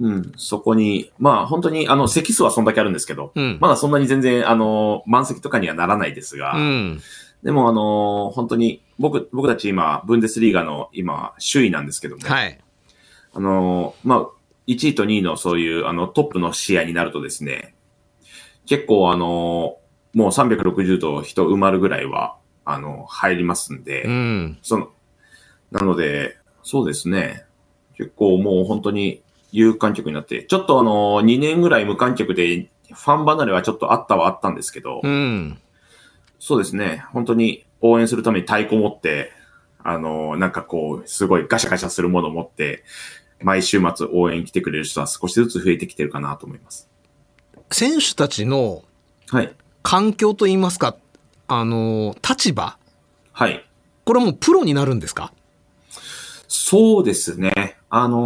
[0.00, 3.58] うん、そこに、まあ本当に、あの、席数はそんだけあるんですけど、うん。
[3.58, 7.00] まだそんなに全然、あの、満席とかにはならないですが、うん。
[7.42, 12.58] でもあの、本当に、僕、僕たち今、ブンデスリーガの今、首位なんですけども、はい。
[13.32, 14.26] あの、まあ、
[14.66, 17.74] 1位と2位のそういう、あの、トップの試合になるとですね、
[18.66, 19.78] 結構あの、
[20.12, 24.58] もう360度人埋まるぐらいは、あの、入りますんで、うん。
[24.60, 24.90] その、
[25.70, 27.44] なので、そうですね、
[27.96, 35.58] 結構もう本当に有観客になって、ちょっとあの、2年ぐらい無観客で、ファン離れはちょっとあったはあったんですけど、うん。
[36.38, 37.04] そうですね。
[37.12, 39.32] 本当に応援するために太鼓持って、
[39.82, 42.82] あの、なんかこう、すごいガシャガシャするものを持って、
[43.42, 46.88] 毎週末応援に来てくれる人は少しずつ増えてきてるかなと思います。
[47.70, 48.82] 選手たちの
[49.30, 49.54] はい。
[49.82, 50.96] 環境といいますか、
[51.46, 52.78] あの、立場
[53.32, 53.64] はい。
[54.04, 55.32] これはもうプロになるんですか？
[56.48, 57.76] そうですね。
[57.88, 58.18] あの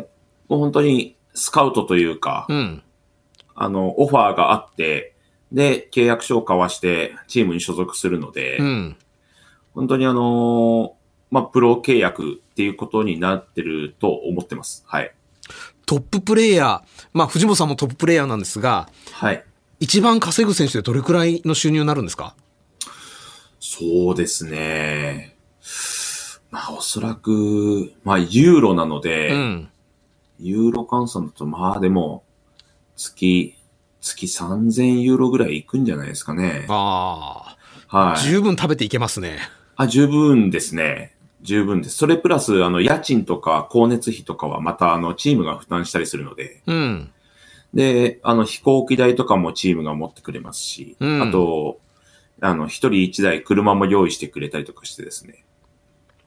[0.00, 0.04] ー
[0.48, 2.82] もう本当にスカウトというか、うん。
[3.54, 5.14] あの、オファーがあって、
[5.52, 8.96] で、契約書を交わしてチームに所属するので、うん。
[9.74, 10.90] 本当にあのー
[11.30, 14.84] まあ、プロ契約っていうことになってると思ってます。
[14.86, 15.12] はい。
[15.86, 19.44] トッププレイヤー、まあ藤本さんもトッププレイヤーなんですが、はい。
[19.80, 22.36] 一番稼ぐ選手でどれくらいの収入になるんですか？
[23.58, 25.36] そうですね。
[26.54, 29.68] まあ、おそらく、まあ、ユーロなので、うん。
[30.38, 32.22] ユーロ換算だと、まあでも、
[32.94, 33.56] 月、
[34.00, 36.66] 月3000ユーロぐらいいくんじゃないですかね。
[36.68, 37.56] あ
[37.88, 38.20] あ、はい。
[38.20, 39.40] 十分食べていけますね。
[39.74, 41.16] あ、十分ですね。
[41.42, 41.96] 十分です。
[41.96, 47.10] それプラス、あの、家賃とか光熱費とかはまた、あの、チームが負担したりするので、うん。
[47.74, 51.80] で、あの、飛行機代とかもチームが持ってくれますし、うんあと、
[52.40, 55.44] あの、一人一台車も用意してくれたりとかしてですね。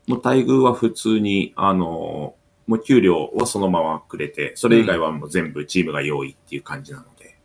[0.07, 2.33] もう待遇は普通に、あの、
[2.65, 7.37] もう給料はそのままくれて、それ以外はもう全部チームが用意っていう感じなので、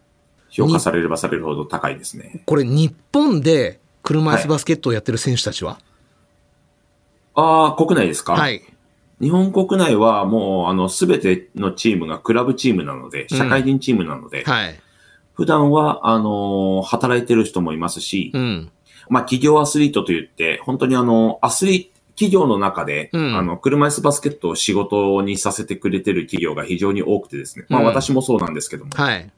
[0.48, 2.42] 評価されればされるほど高いですね。
[2.46, 5.78] これ日本で車椅子バスケットをやってる選手たちは、
[7.34, 8.34] ああ、国内ですか？
[8.34, 8.62] はい。
[9.20, 14.80] 日本国内はもう、あの、すべてのチームがクラブチームなので、社会人チームなので、はい。
[15.34, 18.70] 普段は、あの、働いてる人もいますし、うん。
[19.08, 27.66] まあ、企業アスリートと言って、本当にあの、アスリート、企業の中で、うんあの、車椅子バスケットを仕事にさせてくれてる企業が非常に多くてですね。
[27.68, 29.30] まあうん私もそうなんですけども、はい。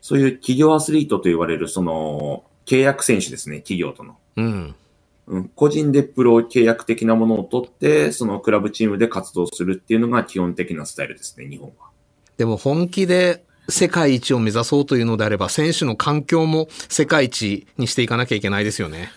[0.00, 4.16] そういう企業アスリートと言われる、その、契約選手ですね、企業との。
[4.36, 4.74] うん。
[5.26, 11.88] うん、個人でプロ契約的なものを取って、そのクラブチームで活動するっていうのが基本的なスタイルですね、日本は。
[12.38, 19.10] でも本気で世界一を目指そうというのであれば、選手の環境も世界一にしていかなきゃいけないですよね。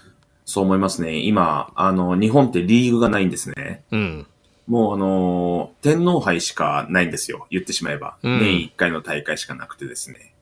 [0.46, 1.20] そう思いますね。
[1.20, 3.84] 今、あの、日本ってリーグがないんですね。
[3.92, 4.28] うん。
[4.68, 7.48] もうあの、天皇杯しかないんですよ。
[7.50, 8.18] 言ってしまえば。
[8.24, 10.34] うん年1回の大会しかなくてですね。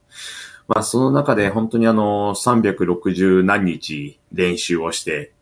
[0.67, 5.33] まあその中で本当にあの、360何日練習をして、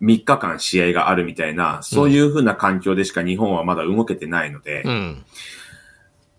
[0.00, 5.24] 3日間試合があるみたいな、そういう風な環境でしか日本はまだ動けてないので、うん。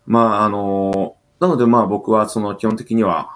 [0.06, 3.30] まああの、なのでまあ僕はその基本的には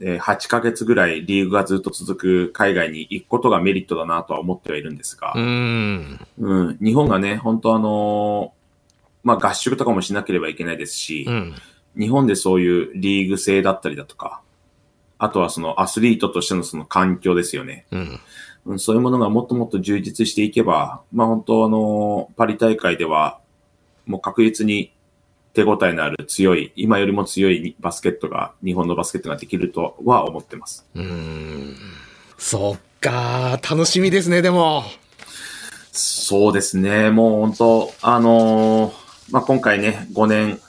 [0.00, 6.26] 8ヶ月ぐらいリーグがずっと続く海外に行くことがメリットだなとは思ってはいるんですが、うん。
[6.38, 8.54] うん、日本がね、本当あの
[9.22, 11.54] まあ合宿とかもしなければいけないですし、うん。
[11.98, 14.40] 日本でそういうリーグ制だったりだとか、
[15.18, 17.86] あとはそのアスリートとしてのその環境ですよね。
[17.90, 18.20] うん。
[18.66, 23.38] うん、そういうものがもっともっと充実していけば、まあ本当あの、パリ大会では、
[24.06, 24.92] もう確実に
[25.52, 30.86] 手応えのある強い、今よりも強いバスケットが、日本のバスケットができるとは思ってます。
[30.94, 31.76] うん。
[32.38, 34.84] そっか、楽しみですね、でも。
[35.92, 37.10] そうですね。
[37.10, 40.60] もう本当、あのーまあ、今回ね、5年、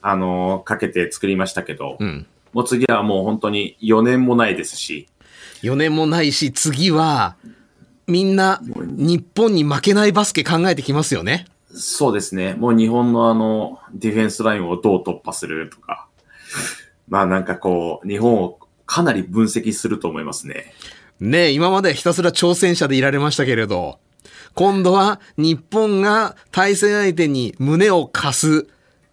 [0.00, 2.26] あのーかけて作りましたけど、うん。
[2.52, 5.08] もう次はもう本当に4年もないですし、
[5.62, 7.36] 4年もないし、次は、
[8.06, 11.46] みんな、日本に負けないバスケ考えてきますよね。
[11.74, 12.54] そうですね。
[12.54, 16.06] もう日本のあの、ディフェンスラインをどう突破するとか、
[17.08, 20.72] まあなんかこう、日本をかなり分析すると思いますね。
[21.20, 23.98] ねえ、今までひたすら挑戦者でいられましたけれど、
[24.54, 28.68] 今度は日本が対戦相手に胸を貸す、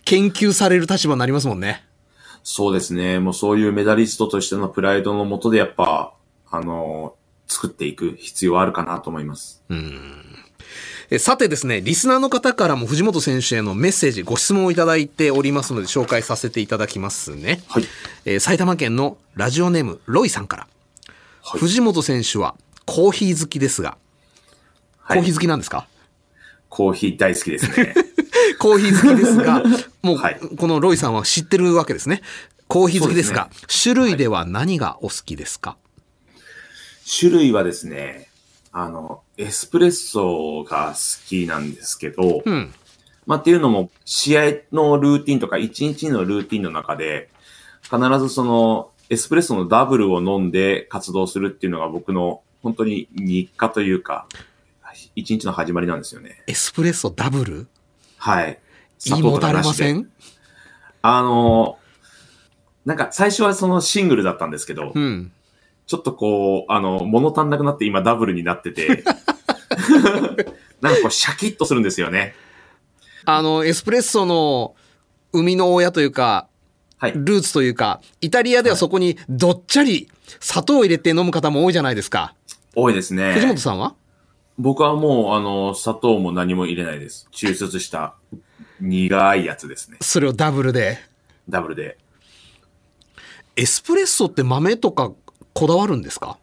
[0.05, 1.85] 研究される立場になりますもんね。
[2.43, 3.19] そうですね。
[3.19, 6.13] もうそういうメダリストとしてのプライドのもとでやっぱ、
[6.49, 7.15] あの、
[7.47, 9.63] 作っていく必要はあるかなと思います。
[11.11, 17.63] えさてですね、リスナーの方からも藤本選手へのメッセージ、ご質問をいただいておりますので紹介させていただきますね。
[17.67, 17.85] はい。
[18.25, 20.67] えー埼玉県のラジオネーム、ロイさんから。
[21.43, 22.53] はい藤本選手は
[22.85, 23.97] コーヒー好きですが、
[24.99, 25.87] はいコーヒー好きなんですか？
[26.69, 27.95] コーヒー大好きですね。
[28.59, 29.63] コーヒー好きですが、
[30.03, 32.21] もう、はいこのロイさんは知ってるわけですね。
[32.67, 35.75] コーヒー好きですが、そ種類では何がお好きですか、
[37.19, 38.29] 種類はですね、
[38.71, 42.73] あの、エスプレッソが好きなんですけど、うん。
[43.25, 44.41] まあっていうのも、試合
[44.73, 47.29] のルーティンとか、一日のルーティンの中で、
[47.83, 54.27] 必ずその、エスプレッソのダブルを飲んで活動するっていうのが僕の本当に日課というか、
[55.15, 56.43] 一日の始まりなんですよね。
[56.45, 57.67] エスプレッソダブル？
[58.17, 58.59] はい。
[59.05, 60.09] 胃もたれませでん
[61.01, 61.79] あの、
[62.85, 65.31] なんか最初はそのシングルだったんですけど、うん。
[65.89, 69.03] ちょっとこう、あの、物足んなくなって今ダブルになってて、
[70.81, 72.35] なんかこうシャキッとするんですよね。
[73.25, 74.75] あの、エスプレッソの
[75.33, 76.47] 生みの親というか、
[76.99, 77.13] はい。
[77.15, 80.07] ルーツというか、イタリアではそこにどっちゃり
[80.39, 82.35] 砂糖を入れて飲む方も多いじゃないですか。
[82.75, 83.33] 多いですね。
[83.33, 83.95] 藤本さんは？
[84.59, 87.27] 僕はもう、あの、砂糖も何も入れないです。
[87.31, 88.13] 抽出した
[88.79, 89.97] 苦いやつですね。
[90.01, 90.99] それをダブルで。
[91.49, 91.97] ダブルで。
[93.55, 95.13] エスプレッソって豆とか
[95.53, 96.37] こだわるんですか？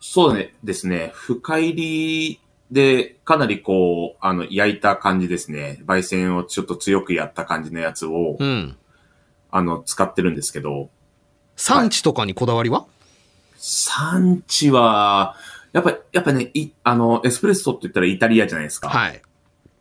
[0.00, 1.10] そうねですね。
[1.14, 5.80] 深入りで、かなりこう、あの、焼いた感じですね。
[5.86, 8.76] 焙煎をちょっと強くやった感じのやつを、うん。
[9.50, 10.90] あの、使ってるんですけど、
[11.56, 12.86] 産地とかにこだわりは、
[13.56, 15.36] 産地は、
[15.72, 18.88] やっぱ、やっぱね、い、あの、エスプレッソって言ったらイタリアじゃないですか。
[18.88, 19.22] はい。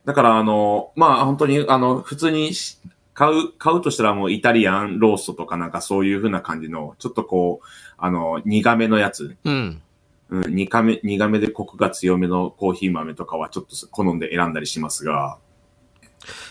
[0.06, 2.78] だから、あの、まあ、本当に、あの、普通にし
[3.14, 7.66] 買う、買うとしたらもうイタリアンローストとかなんかそういう風な感じの、ちょっとこう、
[7.98, 9.82] あの、苦めのやつ、うん。
[10.30, 15.38] うん、苦め、苦めでコクが強めのコーヒー豆とかはちょっと好んで選んだりしますが、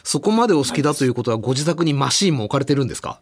[0.05, 3.21] そこまでお好きだということはご自宅にマシーンも置かれてるんですか？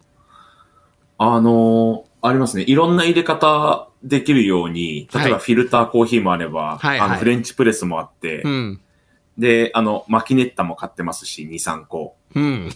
[1.16, 2.64] あのありますね。
[2.66, 8.80] いろんな入れ方できるように、例えばはいフィルターコーヒーもあれば、はいはいあの、フレンチプレスもあって、うん。
[9.38, 12.16] で、あの、マキネッタも買ってますし、2、3個。
[12.34, 12.70] うん。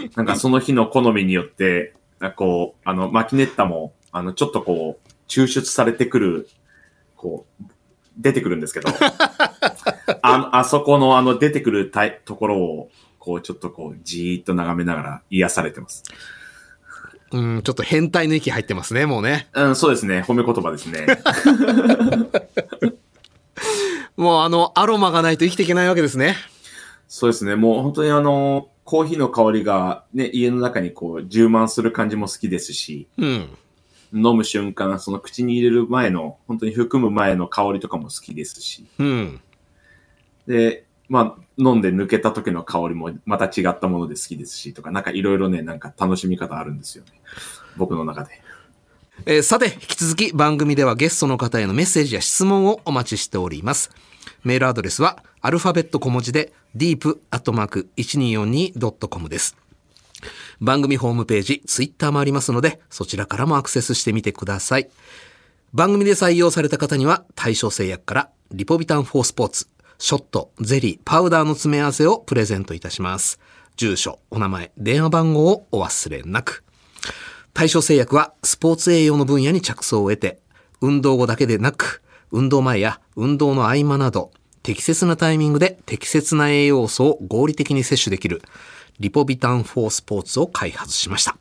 [0.16, 1.94] なんかその日の好みによって、
[2.36, 6.48] こう、あの、マキネッタも、あの、ちょっとこう、抽出されてくる、
[7.16, 7.64] こう、
[8.16, 8.88] 出てくるんですけど、
[10.22, 16.02] ああそこのあの出てくるたいところを、こう、ちょっとこう、じーっと眺めながら癒されてます。
[17.30, 19.48] うん、ちょっと変態の域入ってますね、もうね。
[19.52, 20.24] うん、そうですね。
[20.26, 21.06] 褒め言葉ですね。
[24.16, 26.36] もうあの、アロマがないと生きていけないわけですね。
[27.08, 27.56] そうですね。
[27.56, 33.48] もう本当にあの、コーヒーの香りがね、家の中にこう充満する感じも好きですし、うん。
[34.12, 39.40] 飲む瞬間、その口に入れる前の、本当に含む前の香りとかも好きですし、うん。
[40.46, 47.10] で、まあ、飲んで抜けた時の香りもまた違ったもので好きですし、とか、なんかいろいろね、なんか楽しみ方あるんですよね。
[47.76, 48.30] 僕の中で。
[49.26, 53.90] えーさて、引き続き番組ではゲストの方へのメッセージや質問をお待ちしております。
[54.44, 59.56] メールアドレスは、アルファベット小文字で、deep.1242.com です。
[60.60, 64.88] 番組ホームページ、ツイッターもありますので、そちらからもアクセスしてみてください。
[65.72, 73.38] 番組で採用された方には、対象製薬から、リポビタン4スポーツ、ショット、ゼリー、パウダーの詰め合わせをプレゼントいたします。
[73.76, 76.64] 住所、お名前、電話番号をお忘れなく。
[77.54, 80.40] 対象製薬はスポーツ栄養の分野に着想を得て、
[80.80, 84.30] 運動後だけでなく、運動前や運動の合間など、
[84.62, 88.42] 適切なタイミングで適切な栄養素を合理的に摂取できる、
[89.00, 91.36] リポビタン4スポーツを開発しました。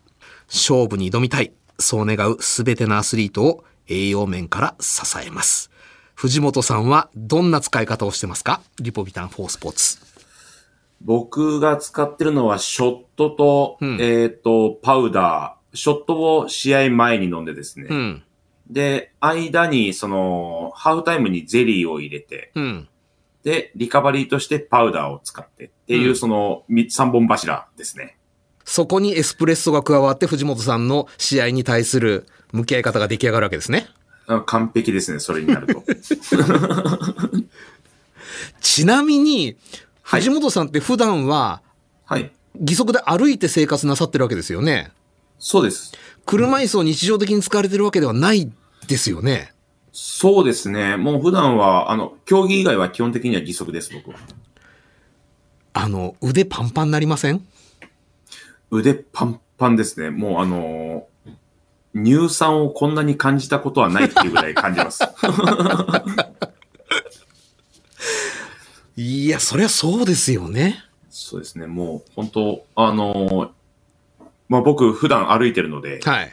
[0.47, 5.71] 勝負に挑みたい、そう願うすべてのアスリートを栄養面から支えます。
[6.15, 8.61] 藤本さんはどんな使い方をしてますか？
[8.79, 10.07] リポビタン4スポーツ。
[11.01, 15.77] 僕が使ってるのは、ショットと、うんえっ、と、パウダー。
[15.77, 17.87] ショットを試合前に飲んでですね。
[17.89, 18.23] うん。
[18.69, 22.87] で、間に、その、ハーフタイムにゼリーを入れて、うん。
[23.43, 28.17] で、リカバリーとしてパウダーを使ってっていう、うんその、み三本柱ですね。
[28.65, 33.87] そこにエスプレッソが加わって藤本さんの試合に対する向き合い方が出来上がるわけですね。
[34.27, 35.83] あ完璧ですね、それになると。
[38.59, 39.55] ちなみに、
[40.01, 41.61] はい藤本さんって普段は
[42.05, 42.31] はい。
[42.59, 44.91] 義足で歩いて生活なさってるわけですよね。
[45.37, 45.93] そうです。
[46.25, 48.51] 車椅子を日常的に使われてるわけではない
[48.87, 49.53] ですよね。
[49.99, 50.95] そうですね。
[50.95, 54.17] もう普段は、あの、競技以外は基本的には義足です、僕は。
[55.73, 57.43] あの、腕パンパンになりません？
[58.69, 60.11] 腕パンパンですね。
[60.11, 61.31] もうあのー
[62.05, 65.03] 乳酸をこんなに感じたことはないっていうぐらい感じます。
[68.95, 70.83] いや、そりゃそうですよね。
[71.09, 71.65] そうですね。
[71.65, 73.49] もう本当あのー
[74.47, 76.31] まあ、僕普段歩いてるので、はい。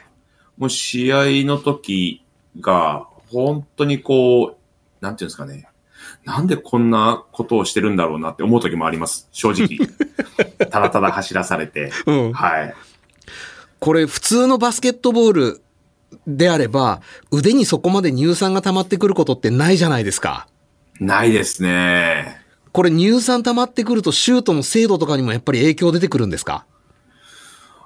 [0.59, 2.21] もう試合の時
[2.59, 4.57] が、本当にこ
[5.01, 5.67] う、なんていうんですかね。
[6.23, 9.27] なんでこんなことをしてるんだろうなって思う時もあります。
[9.31, 9.87] 正直。
[10.69, 11.91] ただただ走らされて。
[12.05, 12.33] うん。
[12.33, 12.73] はい。
[13.79, 15.61] これ普通のバスケットボール
[16.27, 17.01] であれば、
[17.31, 20.47] 腕にそこまで乳酸が溜まってくることってないじゃないですか。
[20.99, 22.41] ないですね。
[22.71, 26.65] これ乳酸溜まってくるとシュートの精度とかにもやっぱり影響出てくるんですか？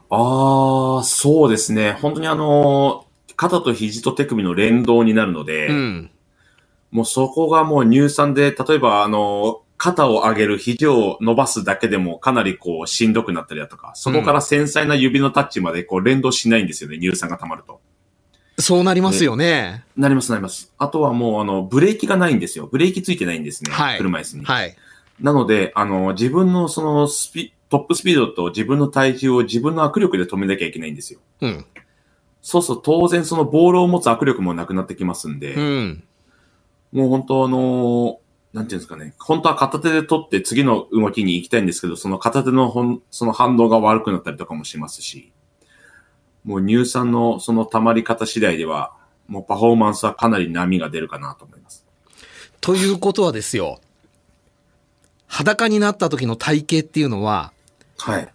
[0.09, 1.97] ああ、そうですね。
[2.01, 3.08] 本当にあのー
[3.39, 6.11] 肩と肘と手首の連動になるので、うん。
[6.91, 17.79] もうそこがもう乳酸で、例えばあのー肩を上げる肘を伸ばすだけでもかなりこうしんどくなったりだとか、そこから繊細な指のタッチまでこう連動しないんですよね、乳酸が溜まると。
[18.57, 19.85] そうなりますよね。
[19.95, 20.73] なります、なります。
[20.77, 22.67] あとはもうあの、ブレーキがないんですよ。
[22.67, 23.71] ブレーキついてないんですね。
[23.71, 24.43] はい車椅子に。
[24.43, 24.75] はい。
[25.21, 31.21] なので、あの、自分のそのスピ、トップスピードと自分の体重を自分の握力で止めなきゃいけないんですよ。
[31.39, 31.65] うん。
[32.41, 36.03] そうすると当然そのボールを持つ握力もなくなってきますんで、うん。
[36.91, 38.19] もう本当あの、
[38.53, 45.31] なんていうんですかね、本当は片手で取って次の動きに行きたいんですけど、その片手のほんその反動が悪くなったりとかもしますし、
[46.43, 48.93] もう乳酸のその溜まり方次第では、
[49.27, 51.85] もうパフォーマンスはかなり波が出るかなと思います。
[52.61, 53.79] ということはですよ。
[55.27, 57.53] 裸になった時の体型っていうのは、
[57.97, 58.27] はい。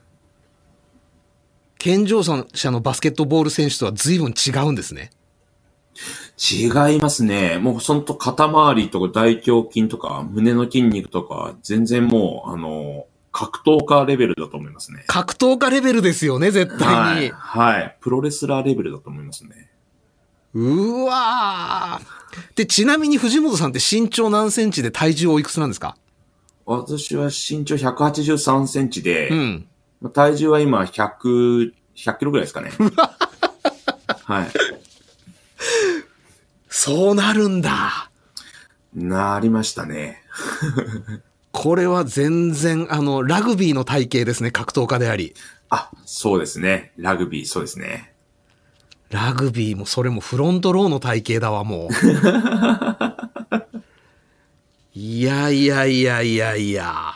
[1.84, 5.10] 健常者のバスケットボール選手とは随分違うんですね。
[6.38, 7.58] 違いますね。
[7.58, 15.04] もうそのと肩周りとか大胸筋とか胸の筋肉とか、全然もう、あの、格闘家レベルだと思いますね。
[15.08, 16.94] 格闘家レベルですよね、絶対に。
[16.94, 17.30] はい。
[17.30, 17.96] はい。
[18.00, 19.70] プロレスラーレベルだと思いますね。
[20.54, 25.98] うわーで、ちなみに藤本さんって身長何センチで体重おいくつなんですか？
[26.64, 29.66] 私は身長183センチで、うん。
[30.10, 32.70] 体重は今100、100キロぐらいですかね。
[34.24, 34.46] はい。
[36.68, 38.10] そうなるんだ。
[38.94, 40.22] なりましたね。
[41.52, 45.34] これは全然、あの、ラグビーの体型ですね、格闘家であり。
[45.70, 46.92] あ、そうですね。
[46.96, 48.12] ラグビー、そうですね。
[49.10, 51.90] ラグビーもそれもフロントローの体型だわ、もう。
[54.92, 57.12] いやいやいやいやいや。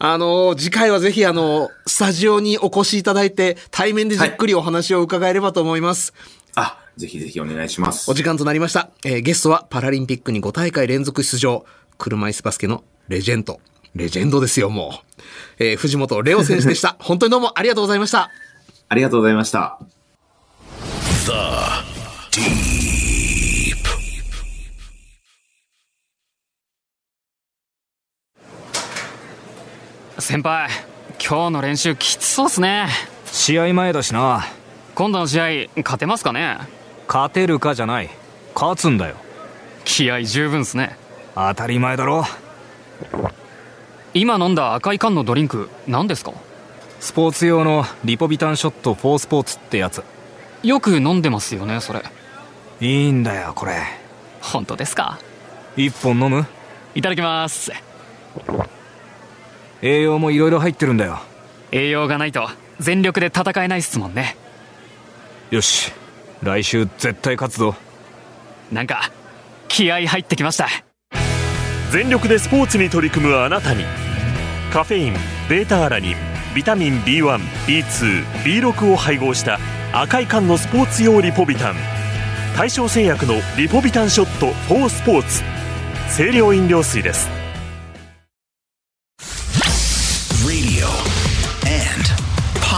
[0.00, 6.14] あの、次回はぜひあの、スタジオにお越しいただいて、対面でじっくりお話を伺えればと思います。
[6.54, 8.14] あ、ぜひぜひお願いしますお。
[8.14, 8.90] 時間となりました。
[9.04, 11.64] えーゲストはパラリンピックに5大会連続出場、
[11.96, 13.60] 車椅子バスケのレジェンド。
[13.94, 15.22] レジェンドですよ、もう。
[15.58, 16.96] えー藤本レオ選手でした。
[17.02, 18.30] 本当にどうもありがとうございました。
[18.88, 19.78] ありがとうございました。
[30.28, 30.68] 先輩
[31.26, 32.86] 今日の練習きつそうっすね。
[33.32, 34.44] 試合前だしな。
[34.94, 36.58] 今度の試合勝てますかね?
[37.08, 38.10] 勝てるかじゃない。
[38.54, 39.16] 勝つんだよ。
[39.86, 40.98] 気合十分っすね。
[41.34, 42.26] 当たり前だろ。
[44.12, 46.34] 今飲んだ赤い缶のドリンク何ですか?
[47.00, 50.04] スポーツ用のリポビタンショット4スポーツってやつ。
[50.62, 52.02] よく飲んでますよねそれ。
[52.82, 53.78] いいんだよこれ。
[54.42, 55.18] 本当ですか?
[55.74, 56.44] 一本飲む？
[56.94, 57.72] いただきます
[59.82, 61.20] 栄養もいろいろ入ってるんだよ。
[61.70, 62.48] 栄養がないと
[62.80, 64.36] 全力で戦えないっすもんね。
[65.50, 65.92] よし。
[66.42, 67.74] 来週絶対勝つぞ。
[68.70, 69.10] なんか
[69.66, 70.68] 気合入ってきました。
[71.90, 73.84] 全力でスポーツに取り組むあなたに。
[74.72, 75.14] カフェイン
[75.48, 76.14] ベータアラニン
[76.54, 79.58] ビタミン B1B2B6 を配合した
[79.92, 81.76] 赤い缶のスポーツ用リポビタン。
[82.56, 85.42] 大正製薬のリポビタンショット4スポーツ。
[86.14, 87.37] 清涼飲料水です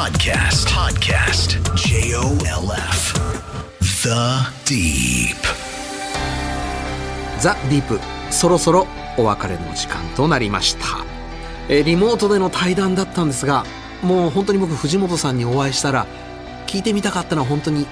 [0.00, 0.66] podcast.
[0.70, 1.60] Podcast.
[1.74, 3.12] J O L F.
[3.80, 4.08] The
[4.64, 5.36] Deep.
[7.38, 8.00] ザ・ディープ、
[8.32, 8.86] そろそろ
[9.18, 11.04] お別れの時間となりました。
[11.68, 13.66] えリモートでの対談だったんですが、
[14.02, 16.06] もう本当に僕藤本さんにお会いしたら、
[16.66, 17.86] 聞いてみたかったのは本当に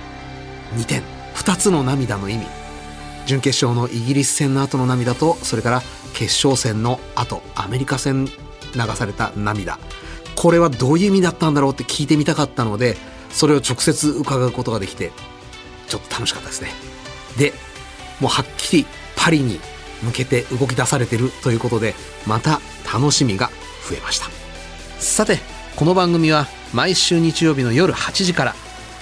[0.77, 1.03] 2点、
[1.35, 2.47] 2つの涙の意味。
[3.27, 5.83] 準決勝のイギリス戦の後の涙と、それから
[6.15, 8.31] 決勝戦の後、アメリカ戦流
[8.95, 9.79] された涙。
[10.39, 12.97] これはどういう意味だったんだろうって聞いてみたかったので、
[13.29, 15.11] それを直接伺うことができて、
[15.89, 16.71] ちょっと楽しかったですね。
[17.37, 17.53] で、
[18.21, 18.87] もうはっきり
[19.17, 19.59] パリに
[20.01, 23.51] 向けて動き出されてるということで、また楽しみが
[23.91, 24.27] 増えました。
[25.01, 25.41] さて、
[25.75, 28.55] この番組は毎週日曜日の夜8時から、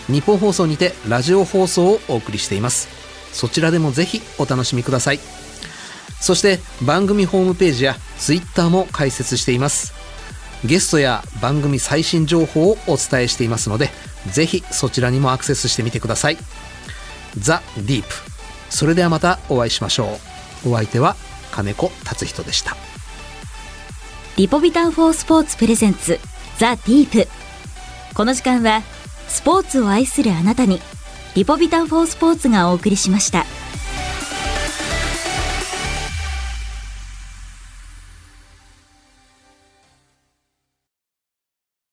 [0.07, 2.89] 日本放送にてラジオ放送をお送りしています。
[3.33, 5.21] そちらでもぜひお楽しみください。
[6.19, 9.96] そして番組ホームページやツイッターも開設しています。
[10.65, 13.91] ゲストや番組最新情報をお伝えしていますので、
[14.33, 16.39] ぜひそちらにもアクセスしてみてください。
[17.39, 18.15] ザ・ディープ。
[18.71, 20.19] それではまたお会いしましょ
[20.65, 20.71] う。
[20.71, 21.17] お相手は
[21.53, 22.77] 金子達人でした。
[24.37, 26.21] リポビタン4スポーツプレゼンツ
[26.59, 27.27] ザ・ディープ
[28.15, 28.83] この時間は
[29.29, 30.81] スポーツを愛するあなたに
[31.35, 33.47] リポビタン4スポーツがお送りしました。